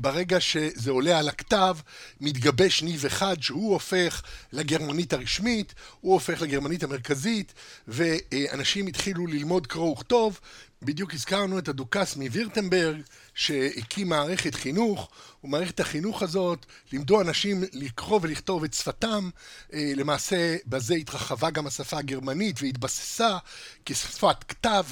[0.00, 1.76] ברגע שזה עולה על הכתב,
[2.20, 7.54] מתגבש ניב אחד שהוא הופך לגרמנית הרשמית, הוא הופך לגרמנית המרכזית,
[7.88, 10.40] ואנשים התחילו ללמוד קרוא וכתוב.
[10.82, 13.00] בדיוק הזכרנו את הדוכס מווירטנברג,
[13.36, 15.10] שהקים מערכת חינוך,
[15.44, 19.30] ומערכת החינוך הזאת לימדו אנשים לקרוא ולכתוב את שפתם,
[19.72, 23.38] אה, למעשה בזה התרחבה גם השפה הגרמנית והתבססה
[23.86, 24.84] כשפת כתב,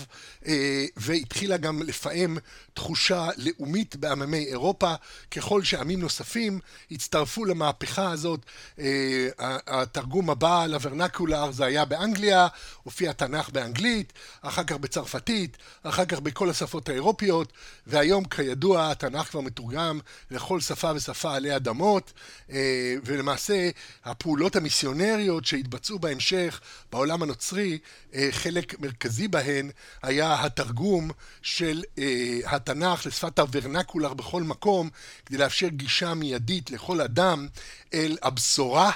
[0.47, 2.38] אה, והתחילה גם לפעם
[2.74, 4.95] תחושה לאומית בעממי אירופה,
[5.30, 8.40] ככל שעמים נוספים הצטרפו למהפכה הזאת.
[8.78, 9.28] אה,
[9.66, 12.49] התרגום הבא לוורנקולר זה היה באנגליה,
[12.82, 17.53] הופיע תנ"ך באנגלית, אחר כך בצרפתית, אחר כך בכל השפות האירופיות,
[17.86, 22.12] והיום כידוע התנ"ך כבר מתורגם לכל שפה ושפה עלי אדמות,
[22.51, 23.70] אה, ולמעשה
[24.05, 26.61] הפעולות המיסיונריות שהתבצעו בהמשך
[26.93, 27.78] בעולם הנוצרי,
[28.14, 29.70] אה, חלק מרכזי בהן
[30.03, 31.11] היה התרגום
[31.43, 34.91] של אה, התנ"ך לשפת הוורנקולר בכל מקום,
[35.26, 37.49] כדי לאפשר גישה מיידית לכל אדם
[37.95, 38.93] אל הבשורה.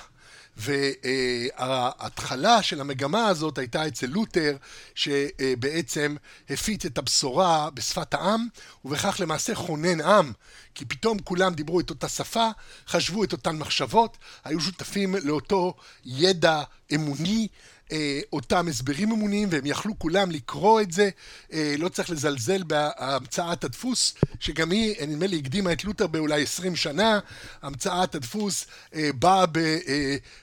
[0.58, 4.56] וההתחלה של המגמה הזאת הייתה אצל לותר,
[4.94, 6.16] שבעצם
[6.50, 8.46] הפיץ את הבשורה בשפת העם,
[8.84, 10.32] ובכך למעשה כונן עם,
[10.74, 12.48] כי פתאום כולם דיברו את אותה שפה,
[12.88, 16.62] חשבו את אותן מחשבות, היו שותפים לאותו ידע
[16.94, 17.48] אמוני,
[17.92, 21.10] אה, אותם הסברים אמוניים, והם יכלו כולם לקרוא את זה.
[21.52, 26.76] אה, לא צריך לזלזל בהמצאת הדפוס, שגם היא, נדמה לי, הקדימה את לותר באולי 20
[26.76, 27.18] שנה.
[27.62, 29.44] המצאת הדפוס אה, באה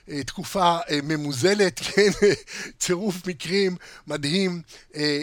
[0.08, 2.10] בתקופה ממוזלת, כן,
[2.78, 3.76] צירוף מקרים
[4.06, 4.62] מדהים,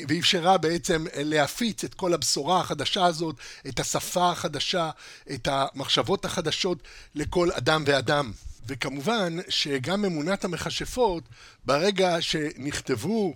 [0.07, 3.36] ואפשרה בעצם להפיץ את כל הבשורה החדשה הזאת,
[3.67, 4.89] את השפה החדשה,
[5.34, 6.78] את המחשבות החדשות
[7.15, 8.32] לכל אדם ואדם.
[8.68, 11.24] וכמובן שגם אמונת המכשפות,
[11.66, 13.34] ברגע שנכתבו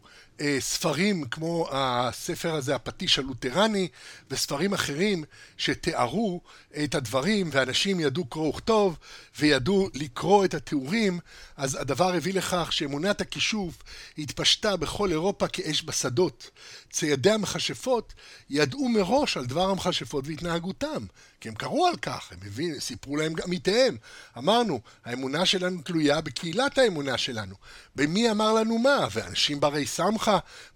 [0.60, 3.88] ספרים כמו הספר הזה, הפטיש הלותרני,
[4.32, 5.24] וספרים אחרים
[5.58, 6.42] שתיארו
[6.84, 8.98] את הדברים, ואנשים ידעו קרוא וכתוב,
[9.40, 11.20] וידעו לקרוא את התיאורים,
[11.58, 13.84] אז הדבר הביא לכך שאמונת הכישוף
[14.18, 16.50] התפשטה בכל אירופה כאש בשדות.
[16.92, 18.14] ציידי המכשפות
[18.50, 21.06] ידעו מראש על דבר המכשפות והתנהגותם,
[21.42, 23.98] כי הם קראו על כך, הם הבינו, סיפרו להם גם עמיתיהם.
[24.38, 27.56] אמרנו, האמונה שלנו תלויה בקהילת האמונה שלנו.
[27.96, 29.08] במי אמר לנו מה?
[29.12, 30.27] ואנשים ברי סמכה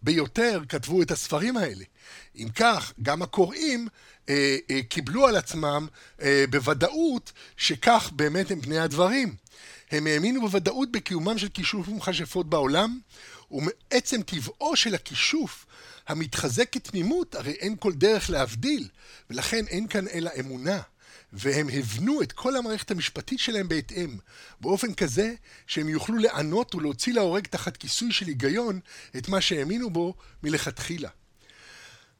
[0.02, 1.84] ביותר כתבו את הספרים האלה.
[2.36, 3.88] אם כך, גם הקוראים
[4.30, 5.88] אה, אה, קיבלו על עצמם
[6.22, 9.36] אה, בוודאות שכך באמת הם פני הדברים.
[9.91, 12.99] הם האמינו בוודאות בקיומם של כישוף ומכשפות בעולם,
[13.52, 15.66] ומעצם טבעו של הכישוף
[16.08, 18.88] המתחזק כתמימות, הרי אין כל דרך להבדיל,
[19.30, 20.82] ולכן אין כאן אלא אמונה.
[21.34, 24.18] והם הבנו את כל המערכת המשפטית שלהם בהתאם,
[24.62, 25.34] באופן כזה
[25.68, 28.80] שהם יוכלו לענות ולהוציא להורג תחת כיסוי של היגיון
[29.18, 30.14] את מה שהאמינו בו
[30.44, 31.10] מלכתחילה.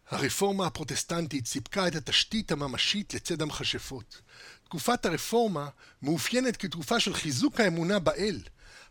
[0.10, 4.22] הרפורמה הפרוטסטנטית סיפקה את התשתית הממשית לצד המכשפות.
[4.64, 5.70] תקופת הרפורמה
[6.02, 8.40] מאופיינת כתקופה של חיזוק האמונה באל,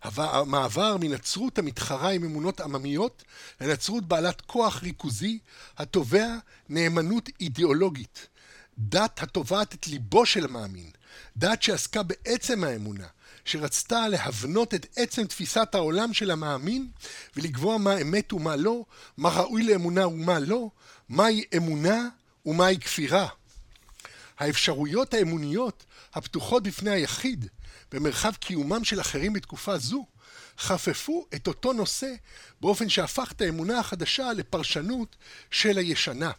[0.02, 3.24] המעבר מנצרות המתחרה עם אמונות עממיות
[3.60, 5.38] לנצרות בעלת כוח ריכוזי
[5.78, 6.36] התובע
[6.68, 8.28] נאמנות אידיאולוגית.
[8.82, 10.90] דת התובעת את ליבו של המאמין,
[11.36, 13.06] דת שעסקה בעצם האמונה,
[13.44, 16.88] שרצתה להבנות את עצם תפיסת העולם של המאמין
[17.36, 18.84] ולקבוע מה אמת ומה לא,
[19.16, 20.70] מה ראוי לאמונה ומה לא,
[21.08, 22.08] מהי אמונה
[22.46, 23.28] ומהי כפירה.
[24.38, 27.46] האפשרויות האמוניות הפתוחות בפני היחיד
[27.92, 30.06] במרחב קיומם של אחרים בתקופה זו
[30.58, 32.14] חפפו את אותו נושא
[32.60, 35.16] באופן שהפך את האמונה החדשה לפרשנות
[35.50, 36.30] של הישנה.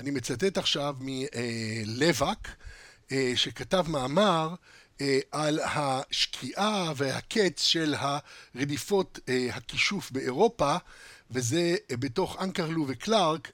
[0.00, 2.48] אני מצטט עכשיו מלבק,
[3.12, 4.54] אה, שכתב מאמר
[5.00, 10.76] אה, על השקיעה והקץ של הרדיפות אה, הכישוף באירופה,
[11.30, 13.52] וזה בתוך אנקרלו וקלארק,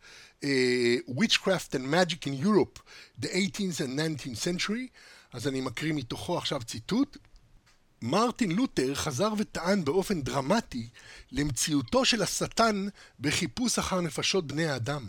[1.08, 2.78] Witchcraft and Magic in Europe,
[3.20, 4.88] the 18th and 19th century,
[5.32, 7.16] אז אני מקריא מתוכו עכשיו ציטוט.
[8.02, 10.88] מרטין לותר חזר וטען באופן דרמטי
[11.32, 12.88] למציאותו של השטן
[13.20, 15.08] בחיפוש אחר נפשות בני האדם.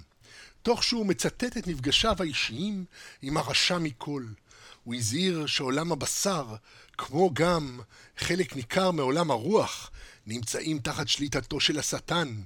[0.68, 2.86] תוך שהוא מצטט את מפגשיו האישיים
[3.22, 4.26] עם הרשע מכל.
[4.84, 6.56] הוא הזהיר שעולם הבשר,
[6.98, 7.80] כמו גם
[8.18, 9.92] חלק ניכר מעולם הרוח,
[10.26, 12.42] נמצאים תחת שליטתו של השטן.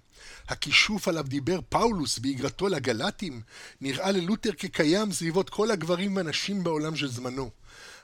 [0.48, 3.42] הכישוף עליו דיבר פאולוס באגרתו לגלטים,
[3.82, 7.50] נראה ללותר כקיים סביבות כל הגברים והנשים בעולם של זמנו.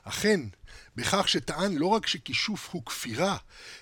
[0.04, 0.40] אכן,
[0.96, 3.36] בכך שטען לא רק שכישוף הוא כפירה,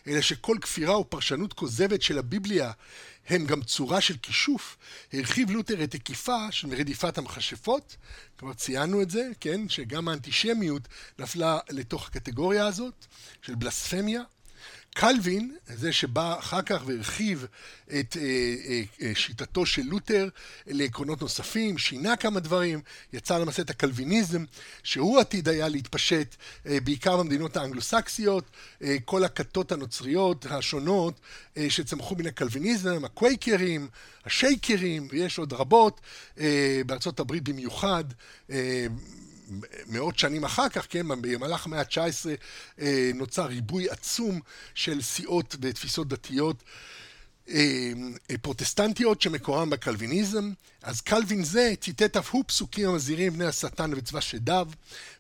[0.07, 2.73] אלא שכל כפירה או פרשנות כוזבת של הביבליה
[3.29, 4.77] הם גם צורה של כישוף,
[5.13, 7.97] הרחיב לותר את הקיפה של רדיפת המכשפות,
[8.39, 13.07] כבר ציינו את זה, כן, שגם האנטישמיות נפלה לתוך הקטגוריה הזאת
[13.43, 14.23] של בלספמיה.
[14.99, 17.47] קלווין, זה שבא אחר כך והרחיב
[17.87, 18.23] את אה,
[18.69, 20.29] אה, אה, שיטתו של לותר
[20.67, 22.81] לעקרונות נוספים, שינה כמה דברים,
[23.13, 24.45] יצר למעשה את הקלוויניזם,
[24.83, 28.45] שהוא עתיד היה להתפשט בעיקר במדינות האנגלוסקסיות,
[29.05, 31.21] כל הכתות הנוצריות השונות
[31.69, 33.89] שצמחו מן הקלוויניזם, הקווייקרים,
[34.25, 36.01] השייקרים, ויש עוד רבות,
[36.87, 38.05] בארצות הברית במיוחד.
[39.87, 42.29] מאות שנים אחר כך, כן, במהלך המאה ה-19
[42.81, 44.41] אה, נוצר ריבוי עצום
[44.75, 46.63] של סיעות ותפיסות דתיות
[47.49, 47.93] אה,
[48.43, 50.53] פרוטסטנטיות שמקורם בקלוויניזם.
[50.83, 54.69] אז קלווין זה ציטט אף הוא פסוקים המזהירים בני השטן וצבא שדיו,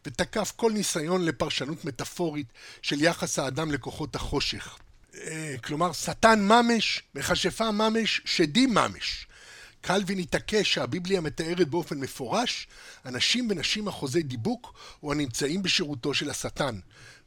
[0.07, 2.47] ותקף כל ניסיון לפרשנות מטאפורית
[2.83, 4.79] של יחס האדם לכוחות החושך.
[5.15, 9.27] אה, כלומר, שטן ממש, מכשפה ממש, שדים ממש.
[9.87, 12.69] קלווין התעקש שהביבליה מתארת באופן מפורש
[13.05, 16.79] אנשים ונשים אחוזי דיבוק או הנמצאים בשירותו של השטן.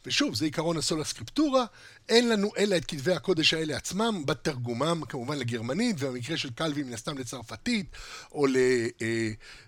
[0.05, 1.65] ושוב, זה עיקרון הסולה סקריפטורה,
[2.09, 6.93] אין לנו אלא את כתבי הקודש האלה עצמם, בתרגומם כמובן לגרמנית, ובמקרה של קלווין מן
[6.93, 7.85] הסתם לצרפתית,
[8.31, 8.45] או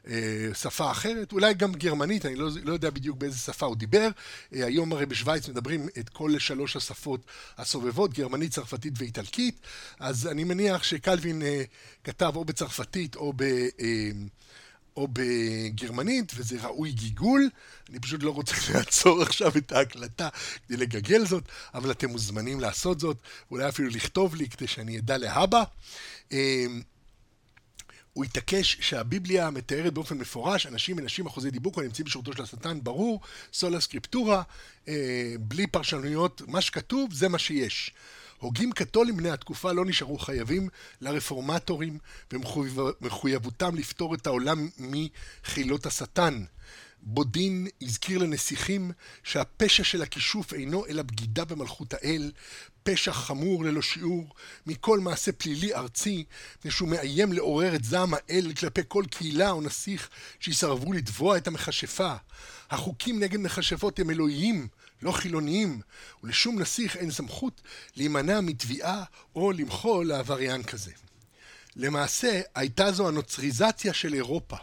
[0.06, 4.10] לשפה אחרת, אולי גם גרמנית, אני לא, לא יודע בדיוק באיזה שפה הוא דיבר.
[4.56, 7.26] אה, היום הרי בשוויץ מדברים את כל שלוש השפות
[7.58, 9.60] הסובבות, גרמנית, צרפתית ואיטלקית,
[10.00, 11.64] אז אני מניח שקלווין אה,
[12.04, 13.44] כתב או בצרפתית או ב...
[14.98, 17.50] או בגרמנית, וזה ראוי גיגול.
[17.90, 20.30] אני פשוט לא רוצה לעצור עכשיו את ההקלטה
[20.68, 23.18] כדי לגגל זאת, אבל אתם מוזמנים לעשות זאת,
[23.52, 25.64] אולי אפילו לכתוב לי כדי שאני אדע להבא.
[26.32, 26.82] אמ,
[28.14, 33.22] הוא התעקש שהביבליה מתארת באופן מפורש אנשים ונשים אחוזי דיבוק הנמצאים בשירותו של השטן, ברור,
[33.54, 34.42] סולה סקריפטורה,
[34.88, 37.94] אה, בלי פרשנויות, מה שכתוב זה מה שיש.
[38.42, 40.70] הוגים קתולים בני התקופה לא נשארו חייבים
[41.02, 41.98] לרפורמטורים
[42.34, 46.44] ומחויבותם לפתור את העולם מחילות השטן.
[47.04, 48.92] בודין הזכיר לנסיכים
[49.24, 52.32] שהפשע של הכישוף אינו אלא בגידה במלכות האל,
[52.84, 54.34] פשע חמור ללא שיעור,
[54.66, 56.24] מכל מעשה פלילי ארצי,
[56.60, 61.48] מפני שהוא מאיים לעורר את זעם האל כלפי כל קהילה או נסיך שיסרבו לתבוע את
[61.48, 62.14] המכשפה.
[62.70, 64.68] החוקים נגד מכשפות הם אלוהיים,
[65.02, 65.82] לא חילוניים,
[66.24, 67.62] ולשום נסיך אין סמכות
[67.96, 69.04] להימנע מתביעה
[69.36, 70.92] או למחול לעבריין כזה.
[71.76, 74.58] למעשה, הייתה זו הנוצריזציה של אירופה.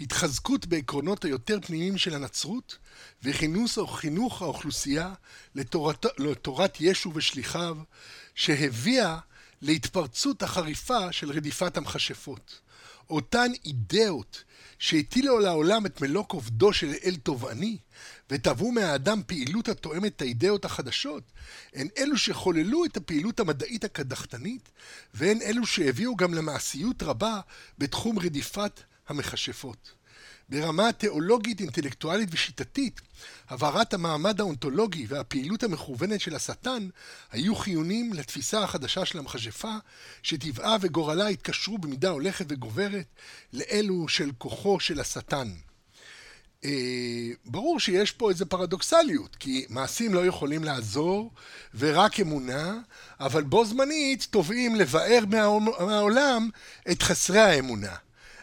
[0.00, 2.78] התחזקות בעקרונות היותר פנימיים של הנצרות
[3.22, 5.14] וכינוס או חינוך האוכלוסייה
[5.54, 7.78] לתורת, לתורת ישו ושליחיו
[8.34, 9.18] שהביאה
[9.62, 12.60] להתפרצות החריפה של רדיפת המכשפות.
[13.10, 14.44] אותן אידאות
[14.78, 17.78] שהטילו על העולם את מלוא כובדו של אל תובעני,
[18.30, 21.32] ותבעו מהאדם פעילות התואמת את האידאות החדשות,
[21.74, 24.70] הן אלו שחוללו את הפעילות המדעית הקדחתנית,
[25.14, 27.40] והן אלו שהביאו גם למעשיות רבה
[27.78, 30.03] בתחום רדיפת המכשפות.
[30.48, 33.00] ברמה התיאולוגית, אינטלקטואלית ושיטתית,
[33.48, 36.88] הבהרת המעמד האונתולוגי והפעילות המכוונת של השטן
[37.32, 39.74] היו חיוניים לתפיסה החדשה של המכשפה,
[40.22, 43.06] שטבעה וגורלה התקשרו במידה הולכת וגוברת
[43.52, 45.48] לאלו של כוחו של השטן.
[46.64, 51.30] אה, ברור שיש פה איזו פרדוקסליות, כי מעשים לא יכולים לעזור,
[51.74, 52.78] ורק אמונה,
[53.20, 55.24] אבל בו זמנית תובעים לבאר
[55.80, 56.48] מהעולם
[56.90, 57.94] את חסרי האמונה.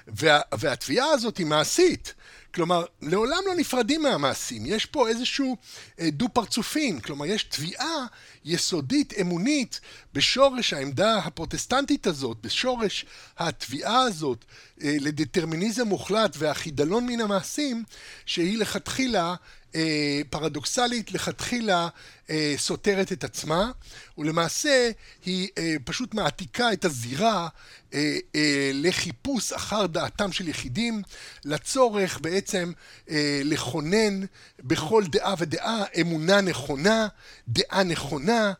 [0.07, 2.13] וה, והתביעה הזאת היא מעשית.
[2.53, 4.65] כלומר, לעולם לא נפרדים מהמעשים.
[4.65, 5.57] יש פה איזשהו
[5.99, 6.99] אה, דו-פרצופין.
[6.99, 8.05] כלומר, יש תביעה
[8.45, 9.79] יסודית, אמונית,
[10.13, 13.05] בשורש העמדה הפרוטסטנטית הזאת, בשורש
[13.37, 14.45] התביעה הזאת
[14.83, 17.83] אה, לדטרמיניזם מוחלט והחידלון מן המעשים,
[18.25, 19.35] שהיא לכתחילה
[19.75, 21.87] אה, פרדוקסלית, לכתחילה
[22.29, 23.71] אה, סותרת את עצמה,
[24.17, 24.91] ולמעשה
[25.25, 27.47] היא אה, פשוט מעתיקה את הזירה
[27.93, 31.01] אה, אה, לחיפוש אחר דעתם של יחידים,
[31.45, 32.71] לצורך בעצם
[33.09, 34.21] אה, לכונן
[34.63, 37.07] בכל דעה ודעה אמונה נכונה,
[37.47, 38.53] דעה נכונה,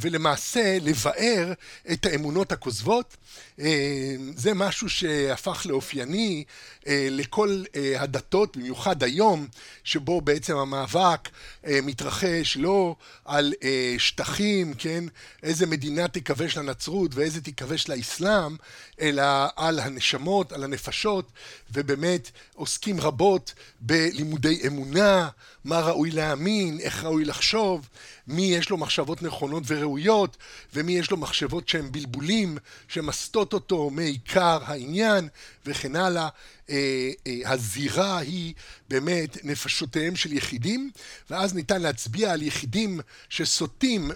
[0.00, 1.52] ולמעשה לבאר
[1.92, 3.16] את האמונות הכוזבות.
[3.60, 6.44] אה, זה משהו שהפך לאופייני
[6.86, 7.64] אה, לכל
[7.98, 9.46] הדתות, במיוחד היום,
[9.84, 11.28] שבו בעצם המאבק
[11.64, 13.52] מתרחש לא על
[13.98, 15.04] שטחים, כן,
[15.42, 18.56] איזה מדינה תיכבש לנצרות ואיזה תיכבש לאסלאם,
[19.00, 19.22] אלא
[19.56, 21.32] על הנשמות, על הנפשות,
[21.72, 25.28] ובאמת עוסקים רבות בלימודי אמונה,
[25.68, 27.88] מה ראוי להאמין, איך ראוי לחשוב,
[28.26, 30.36] מי יש לו מחשבות נכונות וראויות,
[30.74, 32.58] ומי יש לו מחשבות שהן בלבולים,
[32.88, 35.28] שמסטות אותו מעיקר העניין,
[35.66, 36.28] וכן הלאה.
[36.70, 38.54] אה, אה, הזירה היא
[38.88, 40.90] באמת נפשותיהם של יחידים,
[41.30, 44.10] ואז ניתן להצביע על יחידים שסוטים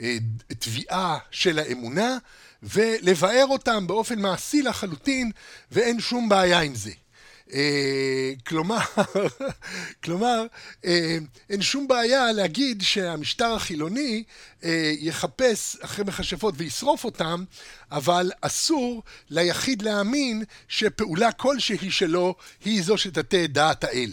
[0.00, 2.18] מהתביעה של האמונה,
[2.62, 5.30] ולבאר אותם באופן מעשי לחלוטין,
[5.72, 6.90] ואין שום בעיה עם זה.
[7.54, 8.78] אה, כלומר,
[10.04, 10.46] כלומר,
[10.84, 11.18] אה,
[11.50, 14.24] אין שום בעיה להגיד שהמשטר החילוני
[14.64, 17.44] אה, יחפש אחרי מכשפות וישרוף אותם,
[17.90, 22.34] אבל אסור ליחיד להאמין שפעולה כלשהי שלו
[22.64, 24.12] היא זו שתטה את דעת האל.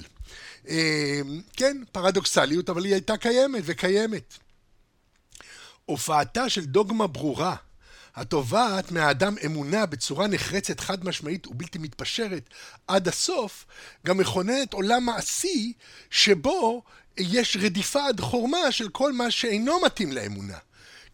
[1.58, 4.38] כן, פרדוקסליות, אבל היא הייתה קיימת וקיימת.
[5.86, 7.56] הופעתה של דוגמה ברורה
[8.18, 12.50] התובעת מהאדם אמונה בצורה נחרצת, חד משמעית ובלתי מתפשרת
[12.88, 13.66] עד הסוף,
[14.06, 15.74] גם מכוננת עולם מעשי
[16.10, 16.84] שבו
[17.18, 20.58] יש רדיפה עד חורמה של כל מה שאינו מתאים לאמונה.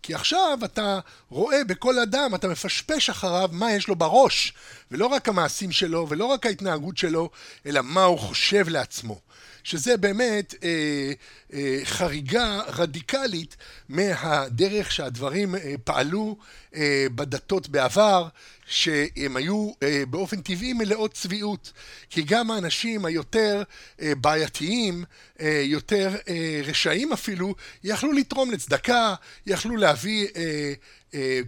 [0.04, 1.00] כי עכשיו אתה
[1.30, 4.54] רואה בכל אדם, אתה מפשפש אחריו מה יש לו בראש,
[4.92, 7.30] ולא רק המעשים שלו, ולא רק ההתנהגות שלו,
[7.66, 9.20] אלא מה הוא חושב לעצמו.
[9.64, 11.12] שזה באמת אה,
[11.54, 13.56] אה, חריגה רדיקלית
[13.90, 16.38] מהדרך שהדברים אה, פעלו
[16.76, 18.28] אה, בדתות בעבר,
[18.66, 21.72] שהם היו אה, באופן טבעי מלאות צביעות.
[22.10, 23.64] כי גם האנשים היותר
[24.02, 25.04] אה, בעייתיים,
[25.42, 30.74] אה, יותר אה, רשעים אפילו, יכלו לתרום לצדקה, יכלו להביא אה,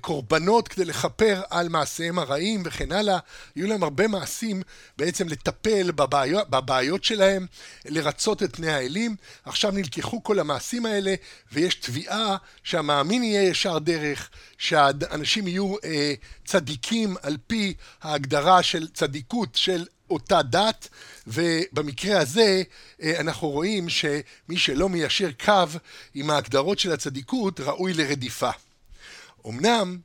[0.01, 3.17] קורבנות כדי לכפר על מעשיהם הרעים וכן הלאה.
[3.55, 4.61] היו להם הרבה מעשים
[4.97, 7.45] בעצם לטפל בבעיות, בבעיות שלהם,
[7.85, 9.15] לרצות את פני האלים.
[9.45, 11.15] עכשיו נלקחו כל המעשים האלה
[11.51, 16.13] ויש תביעה שהמאמין יהיה ישר דרך, שהאנשים יהיו אה,
[16.45, 20.87] צדיקים על פי ההגדרה של צדיקות של אותה דת,
[21.27, 22.63] ובמקרה הזה
[23.01, 25.63] אה, אנחנו רואים שמי שלא מיישר קו
[26.13, 28.49] עם ההגדרות של הצדיקות ראוי לרדיפה.
[29.49, 29.97] אמנם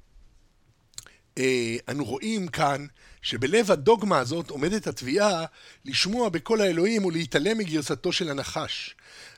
[1.38, 2.86] אה, אנו רואים כאן
[3.22, 5.44] שבלב הדוגמה הזאת עומדת התביעה
[5.84, 8.96] לשמוע בקול האלוהים ולהתעלם מגרסתו של הנחש,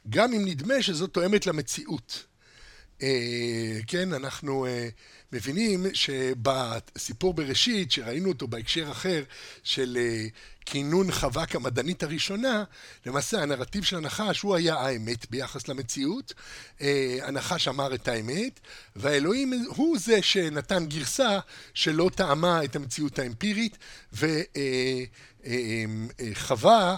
[0.08, 2.24] גם אם נדמה שזו תואמת למציאות.
[3.02, 4.88] אה, כן, אנחנו אה,
[5.32, 9.22] מבינים שבסיפור בראשית, שראינו אותו בהקשר אחר
[9.62, 10.26] של אה,
[10.66, 12.64] כינון חווה כמדענית הראשונה,
[13.06, 16.34] למעשה הנרטיב של הנחש הוא היה האמת ביחס למציאות.
[17.22, 18.60] הנחש אמר את האמת,
[18.96, 21.38] והאלוהים הוא זה שנתן גרסה
[21.74, 23.78] שלא טעמה את המציאות האמפירית,
[26.22, 26.96] וחווה,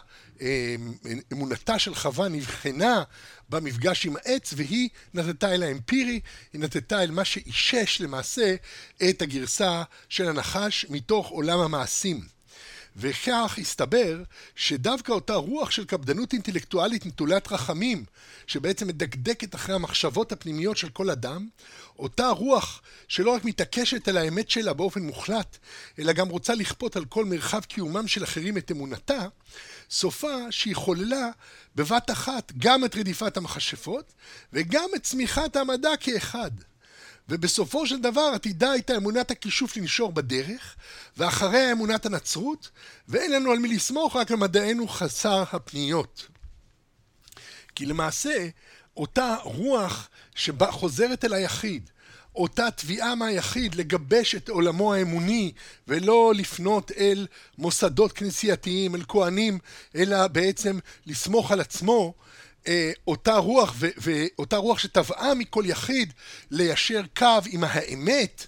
[1.32, 3.02] אמונתה של חווה נבחנה
[3.48, 6.20] במפגש עם העץ, והיא נתתה אל האמפירי,
[6.52, 8.54] היא נתתה אל מה שאישש למעשה
[9.10, 12.34] את הגרסה של הנחש מתוך עולם המעשים.
[12.97, 14.22] וכך הסתבר
[14.57, 18.05] שדווקא אותה רוח של קפדנות אינטלקטואלית נטולת רחמים,
[18.47, 21.49] שבעצם מדקדקת אחרי המחשבות הפנימיות של כל אדם,
[21.99, 25.59] אותה רוח שלא רק מתעקשת על האמת שלה באופן מוחלט,
[25.99, 29.26] אלא גם רוצה לכפות על כל מרחב קיומם של אחרים את אמונתה,
[29.90, 31.28] סופה שהיא חוללה
[31.74, 34.12] בבת אחת גם את רדיפת המכשפות
[34.53, 36.51] וגם את צמיחת המדע כאחד.
[37.28, 40.76] ובסופו של דבר עתידה הייתה אמונת הכישוף לנשור בדרך,
[41.16, 42.70] ואחריה אמונת הנצרות,
[43.08, 46.26] ואין לנו על מי לסמוך רק על מדענו חסר הפניות.
[47.74, 48.48] כי למעשה,
[48.96, 51.90] אותה רוח שבה חוזרת אל היחיד,
[52.34, 55.52] אותה תביעה מהיחיד לגבש את עולמו האמוני
[55.88, 57.26] ולא לפנות אל
[57.58, 59.58] מוסדות כנסייתיים, אל כהנים,
[59.94, 62.14] אלא בעצם לסמוך על עצמו,
[62.68, 66.12] אה, אותה רוח ואותה רוח שטבעה מכל יחיד
[66.50, 68.46] ליישר קו עם האמת,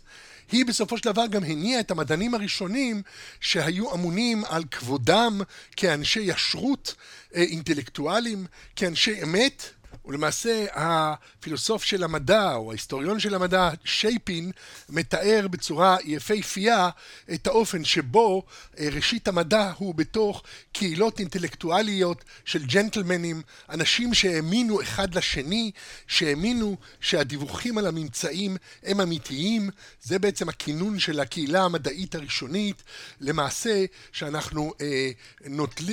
[0.53, 3.03] היא בסופו של דבר גם הניעה את המדענים הראשונים
[3.41, 5.41] שהיו אמונים על כבודם
[5.77, 6.95] כאנשי ישרות
[7.35, 8.47] אה, אינטלקטואלים,
[8.77, 9.71] כאנשי אמת,
[10.07, 14.51] ולמעשה הפילוסוף של המדע, או ההיסטוריון של המדע, שייפין,
[14.89, 16.89] מתאר בצורה יפהפייה
[17.35, 18.43] את האופן שבו
[18.79, 20.43] אה, ראשית המדע הוא בתוך
[20.73, 25.71] קהילות אינטלקטואליות של ג'נטלמנים, אנשים שהאמינו אחד לשני,
[26.07, 29.71] שהאמינו שהדיווחים על הממצאים הם אמיתיים,
[30.03, 32.83] זה בעצם הכינון של הקהילה המדעית הראשונית,
[33.21, 35.11] למעשה שאנחנו אה,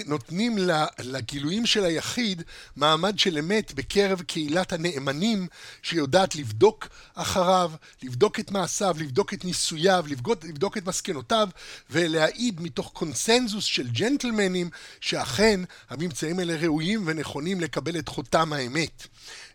[0.05, 0.57] נותנים
[0.99, 2.43] לגילויים של היחיד
[2.75, 5.47] מעמד של אמת בקרב בקרב קהילת הנאמנים
[5.81, 7.71] שיודעת לבדוק אחריו,
[8.03, 11.49] לבדוק את מעשיו, לבדוק את ניסוייו, לבדוק, לבדוק את מסקנותיו
[11.89, 14.69] ולהעיד מתוך קונסנזוס של ג'נטלמנים
[15.01, 19.07] שאכן הממצאים האלה ראויים ונכונים לקבל את חותם האמת.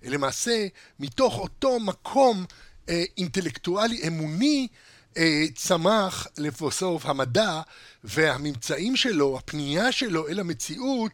[0.03, 0.66] למעשה,
[1.01, 2.44] מתוך אותו מקום
[2.88, 4.68] אה, אינטלקטואלי אמוני
[5.16, 7.61] אה, צמח לבסוף המדע
[8.05, 11.12] והממצאים שלו, הפנייה שלו אל המציאות,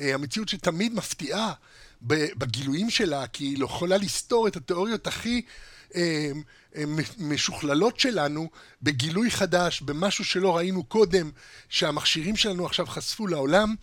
[0.00, 1.52] אה, המציאות שתמיד מפתיעה
[2.02, 5.42] בגילויים שלה, כי היא לא יכולה לסתור את התיאוריות הכי
[5.94, 6.30] אה,
[6.76, 6.84] אה,
[7.18, 8.50] משוכללות שלנו
[8.82, 11.30] בגילוי חדש, במשהו שלא ראינו קודם,
[11.68, 13.74] שהמכשירים שלנו עכשיו חשפו לעולם.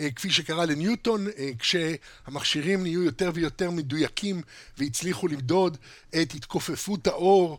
[0.00, 1.26] אה, כפי שקרה לניוטון,
[1.58, 4.42] כשהמכשירים נהיו יותר ויותר מדויקים
[4.78, 5.76] והצליחו למדוד
[6.22, 7.58] את התכופפות האור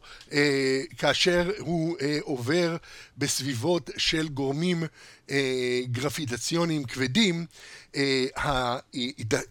[0.98, 2.78] כאשר הוא עובר
[3.18, 4.84] בסביבות של גורמים
[5.86, 7.46] גרפיטציוניים כבדים,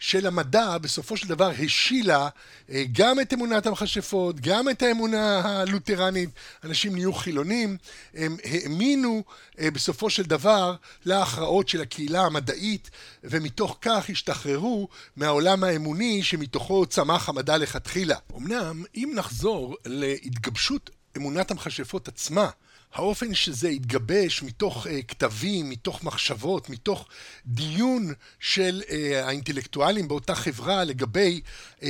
[0.00, 2.28] של המדע בסופו של דבר השילה
[2.70, 6.30] אה, גם את אמונת המכשפות, גם את האמונה הלותרנית,
[6.64, 7.76] אנשים נהיו חילונים,
[8.14, 9.22] הם האמינו
[9.60, 10.74] אה, בסופו של דבר
[11.04, 12.90] להכרעות של הקהילה המדעית
[13.24, 18.16] ומתוך כך השתחררו מהעולם האמוני שמתוכו צמח המדע לכתחילה.
[18.36, 22.50] אמנם אם נחזור להתגבשות אמונת המכשפות עצמה
[22.92, 27.08] האופן שזה התגבש מתוך uh, כתבים, מתוך מחשבות, מתוך
[27.46, 28.92] דיון של uh,
[29.24, 31.84] האינטלקטואלים באותה חברה לגבי uh, uh,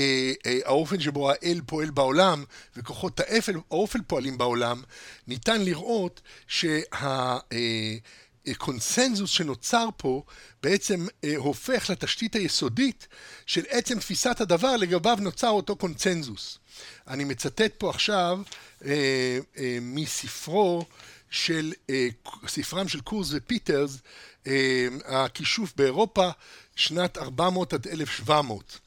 [0.65, 2.45] האופן שבו האל פועל בעולם
[2.77, 4.83] וכוחות האפל, האופל פועלים בעולם,
[5.27, 6.81] ניתן לראות שה...
[8.47, 10.23] הקונסנזוס שנוצר פה
[10.63, 13.09] בעצם אה, הופך לתשתית היסודית
[13.47, 16.59] של עצם תפיסת הדבר, לגביו נוצר אותו קונצנזוס.
[17.09, 18.39] אני מצטט פה עכשיו
[18.85, 20.85] אה, אה, מספרו
[21.31, 22.09] של, אה,
[22.49, 23.99] ספרם של קורס ופיטרס,
[24.47, 26.31] אה, הכישוף באירופה,
[26.77, 28.79] שנת 400 עד 1700,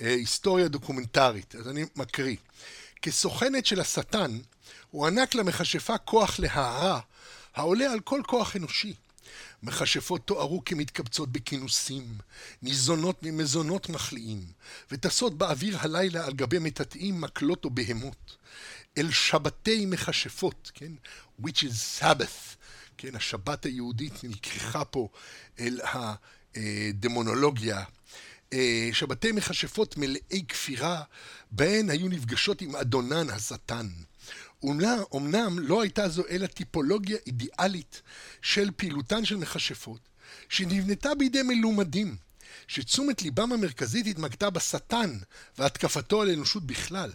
[0.00, 1.54] אה, היסטוריה דוקומנטרית.
[1.54, 2.36] אז אני מקריא.
[3.02, 4.38] כסוכנת של השטן,
[4.90, 7.00] הוענק למכשפה כוח להערה
[7.54, 8.94] העולה על כל כוח אנושי.
[9.64, 12.18] מכשפות תוארו כמתקבצות בכינוסים,
[12.62, 14.44] ניזונות ממזונות מחליאים,
[14.90, 18.36] וטסות באוויר הלילה על גבי מטאטאים, מקלות או בהמות.
[18.98, 20.92] אל שבתי מכשפות, כן?
[21.42, 22.56] which is Sabbath,
[22.96, 23.16] כן?
[23.16, 25.08] השבת היהודית נלקחה פה
[25.58, 25.80] אל
[26.54, 27.84] הדמונולוגיה.
[28.52, 31.02] אה, שבתי מכשפות מלאי כפירה,
[31.50, 33.88] בהן היו נפגשות עם אדונן השטן.
[35.16, 38.02] אמנם לא הייתה זו אלא טיפולוגיה אידיאלית
[38.42, 40.00] של פעילותן של מכשפות,
[40.48, 42.16] שנבנתה בידי מלומדים,
[42.68, 45.18] שתשומת ליבם המרכזית התמקדה בשטן
[45.58, 47.10] והתקפתו על האנושות בכלל.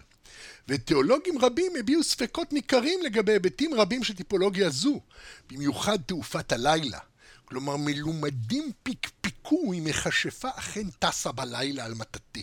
[0.67, 5.01] ותיאולוגים רבים הביעו ספקות ניכרים לגבי היבטים רבים של טיפולוגיה זו,
[5.49, 6.99] במיוחד תעופת הלילה.
[7.45, 12.41] כלומר, מלומדים פיקפיקו אם מכשפה אכן טסה בלילה על מטאטא.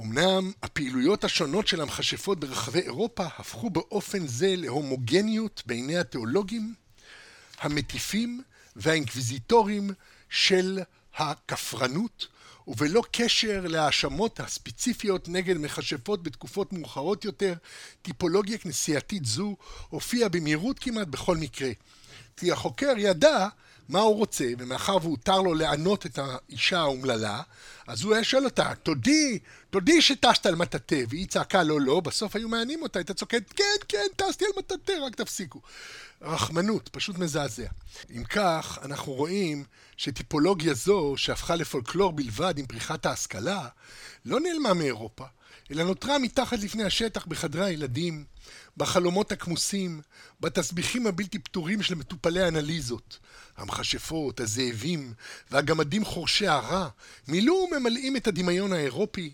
[0.00, 6.74] אמנם הפעילויות השונות של המכשפות ברחבי אירופה הפכו באופן זה להומוגניות בעיני התיאולוגים,
[7.60, 8.42] המטיפים
[8.76, 9.90] והאינקוויזיטורים
[10.30, 10.80] של
[11.14, 12.26] הכפרנות,
[12.66, 17.54] ובלא קשר להאשמות הספציפיות נגד מכשפות בתקופות מאוחרות יותר,
[18.02, 19.56] טיפולוגיה כנסייתית זו
[19.88, 21.70] הופיעה במהירות כמעט בכל מקרה.
[22.36, 23.48] כי החוקר ידע
[23.88, 27.42] מה הוא רוצה, ומאחר והותר לו לענות את האישה האומללה,
[27.86, 29.38] אז הוא היה שואל אותה, תודי,
[29.70, 33.64] תודי שטסת על מטאטא, והיא צעקה לא, לא, בסוף היו מענים אותה, הייתה צועקת, כן,
[33.88, 35.60] כן, טסתי על מטאטא, רק תפסיקו.
[36.22, 37.66] רחמנות, פשוט מזעזע.
[38.16, 39.64] אם כך, אנחנו רואים
[39.96, 43.68] שטיפולוגיה זו, שהפכה לפולקלור בלבד עם פריחת ההשכלה,
[44.24, 45.24] לא נעלמה מאירופה,
[45.70, 48.24] אלא נותרה מתחת לפני השטח בחדרי הילדים,
[48.76, 50.00] בחלומות הכמוסים,
[50.40, 53.18] בתסביכים הבלתי פתורים של מטופלי אנליזות.
[53.58, 55.12] המכשפות, הזאבים
[55.50, 56.88] והגמדים חורשי הרע
[57.28, 59.32] מילאו וממלאים את הדמיון האירופי,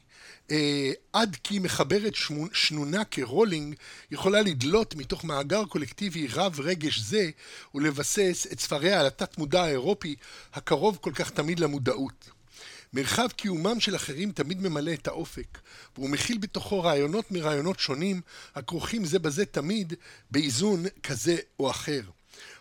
[0.50, 2.14] אה, עד כי מחברת
[2.52, 3.74] שנונה כרולינג
[4.10, 7.30] יכולה לדלות מתוך מאגר קולקטיבי רב רגש זה
[7.74, 10.16] ולבסס את ספריה על התת מודע האירופי
[10.54, 12.30] הקרוב כל כך תמיד למודעות.
[12.92, 15.58] מרחב קיומם של אחרים תמיד ממלא את האופק,
[15.96, 18.20] והוא מכיל בתוכו רעיונות מרעיונות שונים,
[18.54, 19.94] הכרוכים זה בזה תמיד
[20.30, 22.00] באיזון כזה או אחר.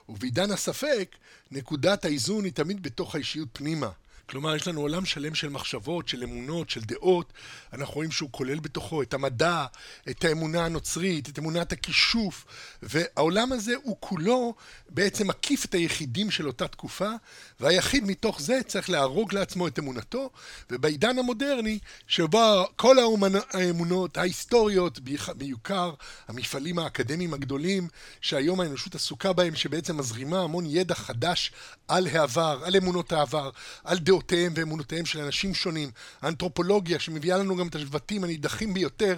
[0.09, 1.15] ובעידן הספק,
[1.53, 3.89] נקודת האיזון היא תמיד בתוך האישיות פנימה.
[4.33, 7.33] כלומר, יש לנו עולם שלם של מחשבות, של אמונות, של דעות.
[7.73, 9.65] אנחנו רואים שהוא כולל בתוכו את המדע,
[10.09, 12.45] את האמונה הנוצרית, את אמונת הכישוף,
[12.83, 14.55] והעולם הזה הוא כולו
[14.89, 17.09] בעצם מקיף את היחידים של אותה תקופה,
[17.59, 20.29] והיחיד מתוך זה צריך להרוג לעצמו את אמונתו,
[20.69, 22.95] ובעידן המודרני, שבו כל
[23.53, 24.99] האמונות ההיסטוריות,
[25.37, 25.93] בעיקר
[26.27, 27.87] המפעלים האקדמיים הגדולים,
[28.21, 31.51] שהיום האנושות עסוקה בהם, שבעצם מזרימה המון ידע חדש
[31.87, 33.49] על העבר, על אמונות העבר,
[33.83, 34.22] על דעות.
[34.23, 39.17] דעותיהם ואמונותיהם של אנשים שונים, האנתרופולוגיה שמביאה לנו גם את השבטים הנידחים ביותר,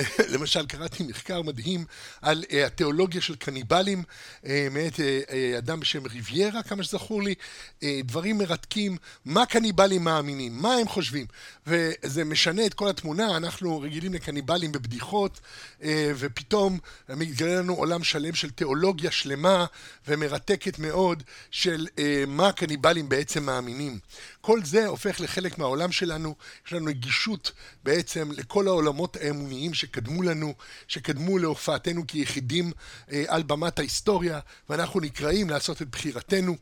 [0.32, 1.84] למשל קראתי מחקר מדהים
[2.22, 4.02] על uh, התיאולוגיה של קניבלים.
[4.02, 7.34] uh, מאת uh, אדם בשם ריביירה, כמה שזכור לי,
[7.80, 11.26] uh, דברים מרתקים, מה קניבלים מאמינים, מה הם חושבים,
[11.66, 15.40] וזה משנה את כל התמונה, אנחנו רגילים לקניבלים בבדיחות,
[15.80, 15.84] uh,
[16.16, 16.78] ופתאום
[17.08, 19.66] מתגלה לנו עולם שלם של תיאולוגיה שלמה
[20.08, 23.98] ומרתקת מאוד של uh, מה הקניבלים בעצם מאמינים.
[24.40, 26.34] כל זה הופך לחלק מהעולם שלנו,
[26.66, 30.54] יש לנו גישות בעצם לכל העולמות האמוניים שקדמו לנו,
[30.88, 32.72] שקדמו להופעתנו כיחידים
[33.12, 36.56] אה, על במת ההיסטוריה, ואנחנו נקראים לעשות את בחירתנו.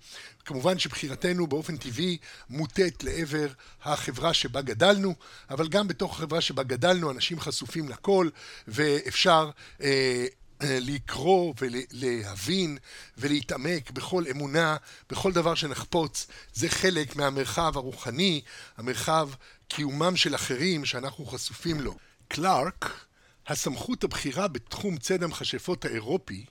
[0.44, 2.18] כמובן שבחירתנו באופן טבעי
[2.50, 3.48] מוטית לעבר
[3.82, 5.14] החברה שבה גדלנו,
[5.50, 8.28] אבל גם בתוך החברה שבה גדלנו אנשים חשופים לכל,
[8.68, 9.50] ואפשר
[9.82, 10.26] אה,
[10.60, 12.78] לקרוא ולהבין
[13.18, 14.76] ולהתעמק בכל אמונה,
[15.10, 18.40] בכל דבר שנחפוץ, זה חלק מהמרחב הרוחני,
[18.76, 19.30] המרחב
[19.68, 21.94] קיומם של אחרים שאנחנו חשופים לו.
[22.28, 23.06] קלארק,
[23.46, 26.44] הסמכות הבכירה בתחום ציד המכשפות האירופי,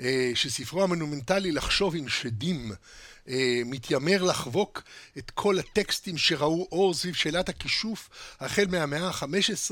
[0.00, 2.76] אה, שספרו המונומנטלי לחשוב עם שדים אה,
[3.66, 4.82] מתיימר לחבוק
[5.18, 8.08] את כל הטקסטים שראו אור סביב שאלת הכישוף
[8.40, 9.70] החל מהמאה ה-15,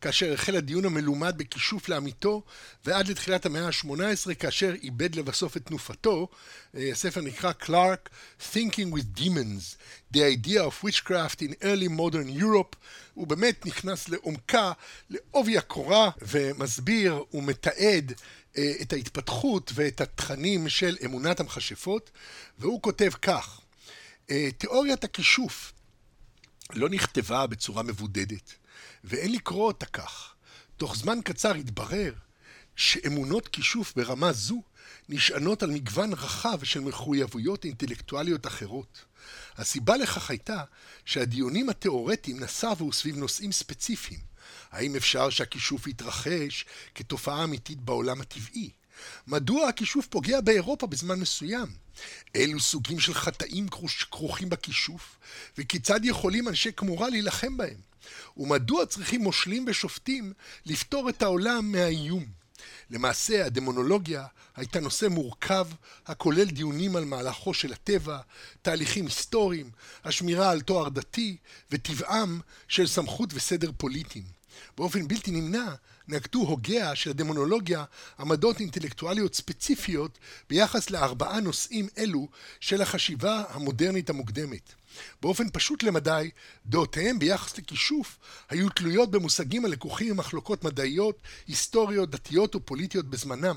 [0.00, 2.42] כאשר החל הדיון המלומד בכישוף לאמיתו,
[2.84, 6.28] ועד לתחילת המאה ה-18, כאשר איבד לבסוף את תנופתו.
[6.76, 8.08] אה, הספר נקרא קלארק,
[8.52, 9.76] Thinking with Demons,
[10.14, 12.76] The Idea of Witchcraft in Early Modern Europe.
[13.14, 14.72] הוא באמת נכנס לעומקה,
[15.10, 18.16] לעובי הקורה, ומסביר ומתעד אה,
[18.82, 22.10] את ההתפתחות ואת התכנים של אמונת המכשפות,
[22.58, 23.60] והוא כותב כך:
[24.30, 25.72] אה, תיאוריית הכישוף
[26.72, 28.54] לא נכתבה בצורה מבודדת,
[29.04, 30.34] ואין לקרוא אותה כך.
[30.76, 32.12] תוך זמן קצר התברר
[32.76, 34.62] שאמונות כישוף ברמה זו
[35.08, 39.04] נשענות על מגוון רחב של מחויבויות אינטלקטואליות אחרות.
[39.56, 40.62] הסיבה לכך הייתה
[41.04, 44.20] שהדיונים התיאורטיים נסבו סביב נושאים ספציפיים.
[44.76, 46.64] האם אפשר שהכישוף יתרחש
[46.94, 48.70] כתופעה אמיתית בעולם הטבעי?
[49.26, 51.66] מדוע הכישוף פוגע באירופה בזמן מסוים?
[52.34, 53.68] אילו סוגים של חטאים
[54.10, 55.16] כרוכים בכישוף,
[55.58, 57.80] וכיצד יכולים אנשי כמורה להילחם בהם?
[58.36, 60.32] ומדוע צריכים מושלים ושופטים
[60.66, 62.24] לפתור את העולם מהאיום?
[62.90, 65.66] למעשה, הדמונולוגיה הייתה נושא מורכב
[66.06, 68.18] הכולל דיונים על מהלכו של הטבע,
[68.62, 69.70] תהליכים היסטוריים,
[70.04, 71.36] השמירה על תואר דתי
[71.70, 74.35] וטבעם של סמכות וסדר פוליטיים.
[74.76, 75.74] באופן בלתי נמנע
[76.08, 77.84] נקטו הוגיה של הדמונולוגיה
[78.18, 80.18] עמדות אינטלקטואליות ספציפיות
[80.50, 82.28] ביחס לארבעה נושאים אלו
[82.60, 84.74] של החשיבה המודרנית המוקדמת.
[85.22, 86.30] באופן פשוט למדי,
[86.66, 88.18] דעותיהם ביחס לכישוף
[88.50, 93.56] היו תלויות במושגים הלקוחים ממחלוקות מדעיות, היסטוריות, דתיות ופוליטיות בזמנם.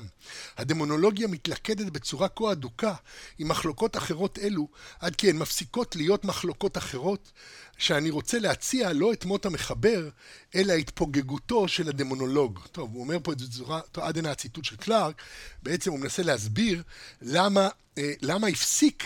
[0.56, 2.94] הדמונולוגיה מתלכדת בצורה כה אדוקה
[3.38, 4.68] עם מחלוקות אחרות אלו,
[5.00, 7.32] עד כי הן מפסיקות להיות מחלוקות אחרות,
[7.78, 10.08] שאני רוצה להציע לא את מות המחבר,
[10.54, 12.60] אלא התפוגגותו של הדמונולוג.
[12.72, 15.22] טוב, הוא אומר פה את זה בצורה, עד הנה הציטוט של קלארק,
[15.62, 16.82] בעצם הוא מנסה להסביר
[17.22, 17.68] למה,
[17.98, 19.04] אה, למה הפסיק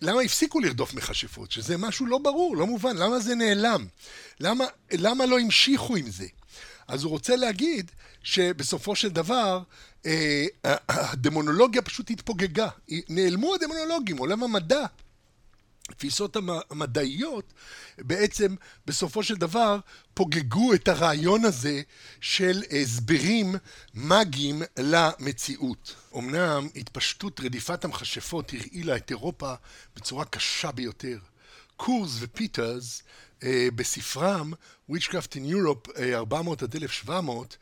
[0.00, 1.50] למה הפסיקו לרדוף מכשפות?
[1.50, 3.86] שזה משהו לא ברור, לא מובן, למה זה נעלם?
[4.40, 6.26] למה, למה לא המשיכו עם זה?
[6.88, 7.90] אז הוא רוצה להגיד
[8.22, 9.62] שבסופו של דבר
[10.06, 10.46] אה,
[10.88, 12.68] הדמונולוגיה פשוט התפוגגה.
[13.08, 14.84] נעלמו הדמונולוגים, עולם המדע
[15.90, 16.36] התפיסות
[16.70, 17.52] המדעיות
[17.98, 18.54] בעצם
[18.86, 19.78] בסופו של דבר
[20.14, 21.82] פוגגו את הרעיון הזה
[22.20, 23.54] של הסברים
[23.94, 25.94] מגיים למציאות.
[26.16, 29.54] אמנם התפשטות רדיפת המכשפות הרעילה את אירופה
[29.96, 31.18] בצורה קשה ביותר.
[31.76, 33.02] קורס ופיטרס
[33.42, 34.52] אה, בספרם
[34.90, 37.56] Witchcraft in Europe 400 אה, עד 1700 אה,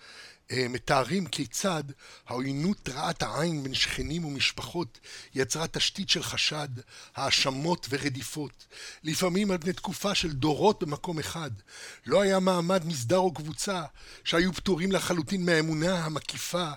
[0.51, 1.85] מתארים כיצד
[2.27, 4.99] העוינות רעת העין בין שכנים ומשפחות
[5.35, 6.69] יצרה תשתית של חשד,
[7.17, 8.67] האשמות ורדיפות,
[9.05, 11.51] לפעמים על פני תקופה של דורות במקום אחד.
[12.07, 13.83] לא היה מעמד מסדר או קבוצה
[14.25, 16.71] שהיו פטורים לחלוטין מהאמונה המקיפה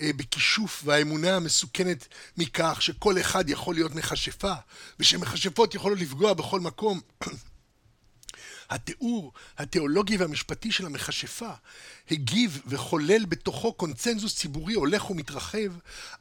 [0.00, 4.54] אה, בכישוף והאמונה המסוכנת מכך שכל אחד יכול להיות מכשפה
[5.00, 7.00] ושמכשפות יכולות לפגוע בכל מקום
[8.70, 11.50] התיאור התיאולוגי והמשפטי של המכשפה
[12.10, 15.72] הגיב וחולל בתוכו קונצנזוס ציבורי הולך ומתרחב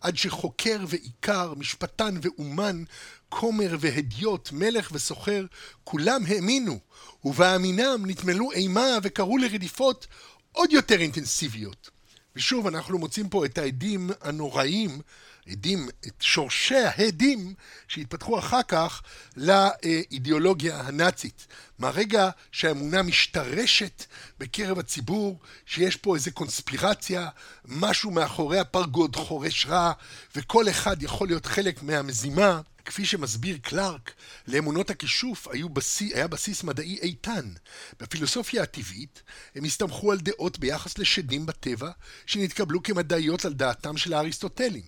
[0.01, 2.83] עד שחוקר ועיקר, משפטן ואומן,
[3.29, 5.45] כומר והדיוט, מלך וסוחר,
[5.83, 6.79] כולם האמינו,
[7.25, 10.07] ובאמינם נתמלו אימה וקראו לרדיפות
[10.51, 11.89] עוד יותר אינטנסיביות.
[12.35, 15.01] ושוב, אנחנו מוצאים פה את העדים הנוראים
[15.49, 17.53] עדים, את שורשי ההדים
[17.87, 19.01] שהתפתחו אחר כך
[19.37, 21.47] לאידיאולוגיה הנאצית.
[21.79, 24.05] מהרגע שהאמונה משתרשת
[24.39, 27.29] בקרב הציבור, שיש פה איזו קונספירציה,
[27.65, 29.91] משהו מאחורי הפרגוד חורש רע,
[30.35, 34.13] וכל אחד יכול להיות חלק מהמזימה, כפי שמסביר קלארק,
[34.47, 37.53] לאמונות הכישוף בסי, היה בסיס מדעי איתן.
[37.99, 39.21] בפילוסופיה הטבעית
[39.55, 41.91] הם הסתמכו על דעות ביחס לשדים בטבע
[42.25, 44.83] שנתקבלו כמדעיות על דעתם של האריסטוטלים,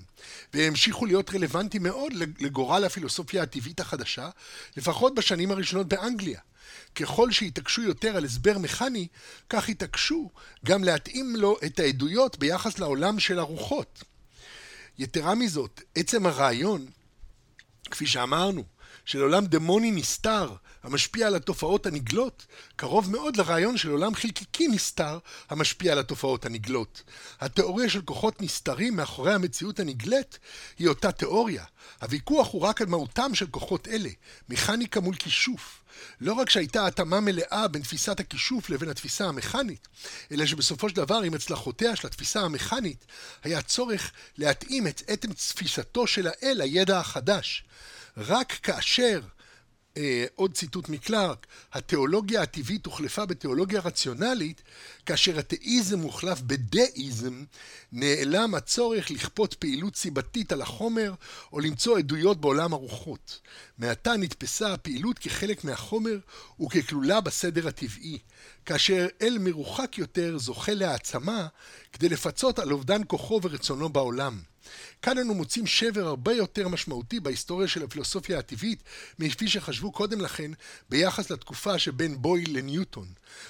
[0.54, 4.30] והמשיכו להיות רלוונטיים מאוד לגורל הפילוסופיה הטבעית החדשה,
[4.78, 6.40] לפחות בשנים הראשונות באנגליה.
[6.96, 9.08] ככל שהתעקשו יותר על הסבר מכני,
[9.50, 10.30] כך התעקשו
[10.66, 14.04] גם להתאים לו את העדויות ביחס לעולם של הרוחות.
[15.00, 16.86] יתרה מזאת, עצם הרעיון
[17.92, 18.64] כפי שאמרנו,
[19.06, 25.20] של עולם דמוני נסתר, המשפיע על התופעות הנגלות, קרוב מאוד לרעיון של עולם חלקיקי נסתר,
[25.50, 27.04] המשפיע על התופעות הנגלות.
[27.40, 30.40] התיאוריה של כוחות נסתרים מאחורי המציאות הנגלית
[30.80, 31.66] היא אותה תיאוריה.
[32.02, 34.10] הוויכוח הוא רק על מהותם של כוחות אלה,
[34.50, 35.81] מכניקה מול כישוף.
[36.22, 39.88] לא רק שהייתה התאמה מלאה בין תפיסת הכישוף לבין התפיסה המכנית,
[40.32, 43.06] אלא שבסופו של דבר עם הצלחותיה של התפיסה המכנית,
[43.44, 47.64] היה צורך להתאים את עצם תפיסתו של האל לידע החדש.
[48.18, 49.22] רק כאשר
[50.36, 54.62] עוד ציטוט מקלארק, התיאולוגיה הטבעית הוחלפה בתיאולוגיה רציונלית,
[55.06, 57.44] כאשר התאיזם הוחלף בדאיזם,
[57.92, 61.14] נעלם הצורך לכפות פעילות סיבתית על החומר,
[61.54, 63.40] או למצוא עדויות בעולם הרוחות.
[63.78, 66.20] מעתה נתפסה הפעילות כחלק מהחומר
[66.62, 68.20] וככלולה בסדר הטבעי,
[68.66, 71.48] כאשר אל מרוחק יותר זוכה להעצמה
[71.94, 74.51] כדי לפצות על אובדן כוחו ורצונו בעולם.
[75.02, 78.84] כאן אנו מוצאים שבר הרבה יותר משמעותי בהיסטוריה של הפילוסופיה הטבעית
[79.20, 80.52] מכפי שחשבו קודם לכן
[80.90, 83.08] ביחס לתקופה שבין בויל לניוטון.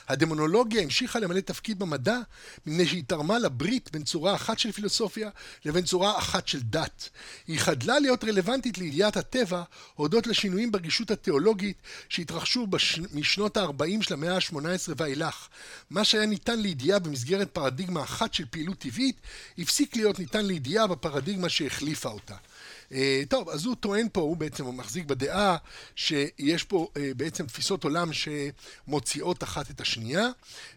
[0.08, 2.18] הדמונולוגיה המשיכה למלא תפקיד במדע
[2.66, 5.30] מפני שהיא תרמה לברית בין צורה אחת של פילוסופיה
[5.66, 7.10] לבין צורה אחת של דת.
[7.48, 9.64] היא חדלה להיות רלוונטית לידיעת הטבע
[9.96, 11.78] הודות לשינויים ברגישות התיאולוגית
[12.10, 13.00] שהתרחשו בש...
[13.14, 15.48] משנות ה-40 של המאה ה-18 ואילך.
[15.90, 19.16] מה שהיה ניתן לידיעה במסגרת פרדיגמה אחת של פעילות טבעית
[19.58, 22.36] הפסיק להיות ניתן לידיעה בפרדיגמה שהחליפה אותה.
[22.94, 25.58] אה, טוב, אז הוא טוען פה, הוא בעצם הוא מחזיק בדעה
[25.96, 30.28] שיש פה אה, בעצם תפיסות עולם שמוציאות אחת את השנייה,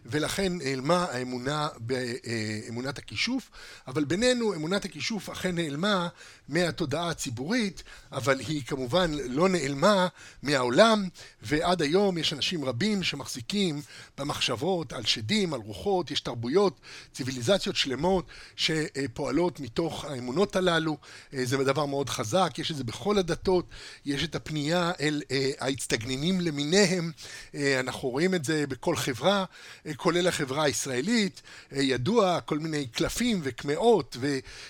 [0.05, 3.49] ולכן נעלמה האמונה באמונת הכישוף,
[3.87, 6.07] אבל בינינו אמונת הכישוף אכן נעלמה
[6.49, 10.07] מהתודעה הציבורית, אבל היא כמובן לא נעלמה
[10.43, 11.07] מהעולם,
[11.41, 13.81] ועד היום יש אנשים רבים שמחזיקים
[14.17, 16.79] במחשבות על שדים, על רוחות, יש תרבויות,
[17.13, 18.25] ציוויליזציות שלמות
[18.55, 20.97] שפועלות מתוך האמונות הללו,
[21.33, 23.65] אה, זה דבר מאוד מאוד חזק, יש את זה בכל הדתות,
[24.05, 27.11] יש את הפנייה אל אה, ההצטגנינים למיניהם,
[27.55, 29.45] אה, אנחנו רואים את זה בכל חברה,
[29.85, 31.41] אה, כולל החברה הישראלית,
[31.73, 34.17] אה, ידוע כל מיני קלפים וקמעות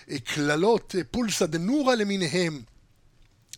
[0.08, 2.75] וקללות אה, פולסא דנורא למיניהם.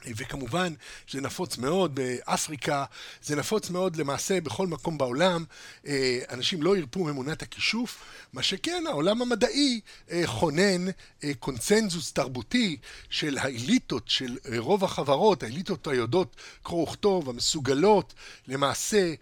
[0.06, 0.74] וכמובן
[1.12, 2.86] זה נפוץ מאוד באפריקה,
[3.24, 5.44] זה נפוץ מאוד למעשה בכל מקום בעולם,
[5.88, 8.04] אה, אנשים לא ירפו מאמונת הכישוף,
[8.34, 9.80] מה שכן העולם המדעי
[10.12, 10.88] אה, חונן
[11.24, 12.78] אה, קונצנזוס תרבותי
[13.10, 18.14] של האליטות, של רוב החברות, האליטות היודעות קרוא וכתוב, המסוגלות
[18.48, 19.14] למעשה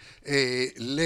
[0.78, 1.02] ל...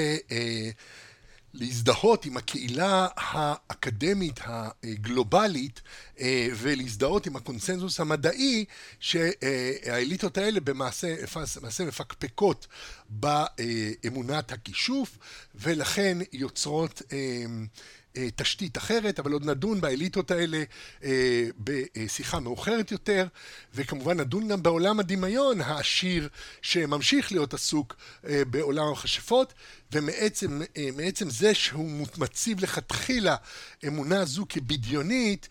[1.53, 5.81] להזדהות עם הקהילה האקדמית הגלובלית
[6.19, 8.65] אה, ולהזדהות עם הקונסנזוס המדעי
[8.99, 11.15] שהאליטות האלה במעשה,
[11.85, 12.67] מפקפקות
[13.09, 15.17] באמונת הכישוף
[15.55, 17.45] ולכן יוצרות אה,
[18.35, 20.63] תשתית אחרת, אבל עוד נדון באליטות האלה
[21.03, 23.27] אה, בשיחה מאוחרת יותר,
[23.73, 26.29] וכמובן נדון גם בעולם הדמיון העשיר
[26.61, 27.95] שממשיך להיות עסוק
[28.27, 29.53] אה, בעולם המכשפות,
[29.91, 33.35] ומעצם זה שהוא מציב לכתחילה
[33.87, 35.49] אמונה זו כבדיונית,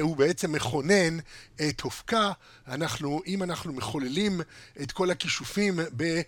[0.00, 1.18] הוא בעצם מכונן
[1.68, 2.32] את אופקה.
[2.68, 4.40] אנחנו, אם אנחנו מחוללים
[4.82, 6.20] את כל הכישופים ב...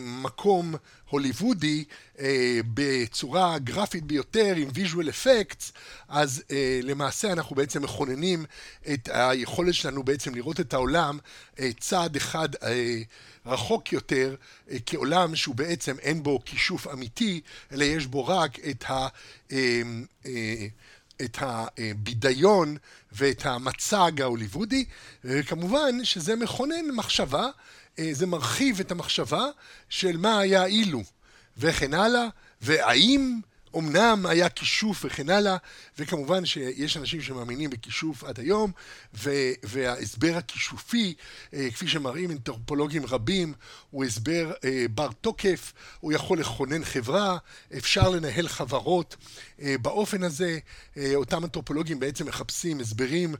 [0.00, 0.74] מקום
[1.12, 1.84] הוליוודי
[2.18, 5.72] אה, בצורה גרפית ביותר עם visual effects,
[6.08, 8.44] אז אה, למעשה אנחנו בעצם מכוננים
[8.92, 11.18] את היכולת שלנו בעצם לראות את העולם
[11.60, 12.48] אה, צעד אחד
[13.46, 14.34] רחוק יותר
[14.86, 17.40] כעולם שהוא בעצם אין בו כישוף אמיתי,
[17.72, 19.08] אלא יש בו רק את ה...
[21.24, 22.76] את הבידיון
[23.12, 24.84] ואת המצג ההוליוודי,
[25.24, 27.48] וכמובן שזה מכונן מחשבה
[27.98, 29.44] אה, זה מרחיב את המחשבה
[29.88, 31.02] של מה היה אילו
[31.58, 32.28] וכן הלאה,
[32.60, 33.40] והאם
[33.78, 35.56] אמנם היה כישוף וכן הלאה,
[35.98, 38.72] וכמובן שיש אנשים שמאמינים בכישוף עד היום,
[39.62, 41.14] וההסבר הכישופי,
[41.54, 43.52] אה, כפי שמראים אנתרופולוגים רבים,
[43.90, 47.38] הוא הסבר אה, בר תוקף, הוא יכול לכונן חברה,
[47.76, 49.16] אפשר לנהל חברות
[49.62, 50.58] אה, באופן הזה.
[51.14, 53.34] אותם אנתרופולוגים בעצם מחפשים הסברים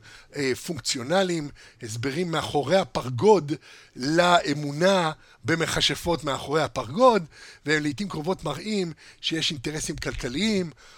[0.65, 1.49] פונקציונליים,
[1.83, 3.51] הסברים מאחורי הפרגוד
[3.95, 5.11] לאמונה
[5.45, 7.25] במכשפות מאחורי הפרגוד,
[7.65, 10.22] והם לעיתים קרובות מראים שיש אינטרסים כלכליים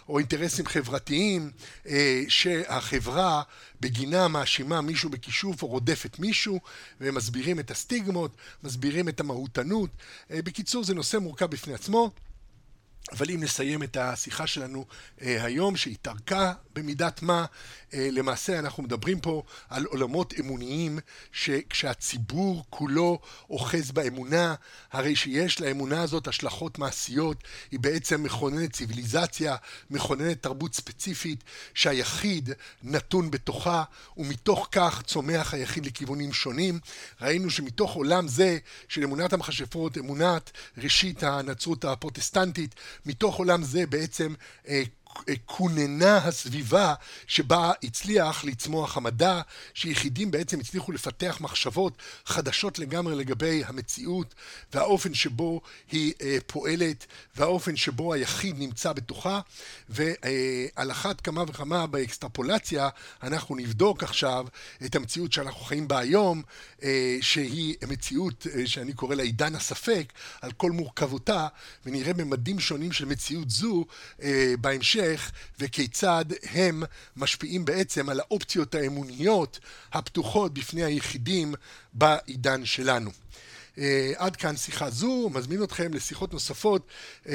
[0.09, 1.51] או אינטרסים חברתיים
[1.87, 3.41] אה, שהחברה
[3.81, 6.59] בגינה מאשימה מישהו בכישוף או רודפת מישהו,
[6.99, 9.89] והם מסבירים את הסטיגמות, מסבירים את המהותנות.
[10.31, 12.11] אה, בקיצור, זה נושא מורכב בפני עצמו.
[13.11, 14.85] אבל אם נסיים את השיחה שלנו
[15.21, 17.45] אה, היום, שהתארכה במידת מה,
[17.93, 20.99] אה, למעשה אנחנו מדברים פה על עולמות אמוניים
[21.31, 23.19] שכשהציבור כולו
[23.49, 24.55] אוחז באמונה,
[24.91, 29.55] הרי שיש לאמונה הזאת השלכות מעשיות, היא בעצם מכוננת ציוויליזציה,
[29.89, 32.49] מכוננת תרבות ספציפית שהיחיד
[32.83, 33.83] נתון בתוכה,
[34.17, 36.79] ומתוך כך צומח היחיד לכיוונים שונים.
[37.21, 38.57] ראינו שמתוך עולם זה
[38.87, 42.75] של אמונת המכשפות, אמונת ראשית הנצרות הפרוטסטנטית,
[43.05, 44.33] מתוך עולם זה בעצם
[44.67, 44.83] אה,
[45.45, 46.93] כוננה הסביבה
[47.27, 49.41] שבה הצליח לצמוח המדע,
[49.73, 54.35] שיחידים בעצם הצליחו לפתח מחשבות חדשות לגמרי לגבי המציאות
[54.73, 55.61] והאופן שבו
[55.91, 56.13] היא
[56.47, 57.05] פועלת
[57.35, 59.39] והאופן שבו היחיד נמצא בתוכה.
[59.89, 62.89] ועל אחת כמה וכמה באקסטרפולציה
[63.23, 64.45] אנחנו נבדוק עכשיו
[64.85, 66.41] את המציאות שאנחנו חיים בה היום
[67.21, 71.47] שהיא מציאות שאני קורא לה עידן הספק על כל מורכבותה
[71.85, 73.85] ונראה ממדים שונים של מציאות זו
[74.61, 75.04] בהמשך
[75.59, 76.83] וכיצד הם
[77.15, 79.59] משפיעים בעצם על האופציות האמוניות
[79.93, 81.55] הפתוחות בפני היחידים
[81.93, 83.11] בעידן שלנו.
[84.15, 86.87] עד כאן שיחה זו, מזמין אתכם לשיחות נוספות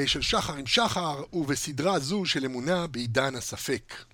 [0.05, 3.93] של שחר עם שחר ובסדרה זו של אמונה בעידן הספק.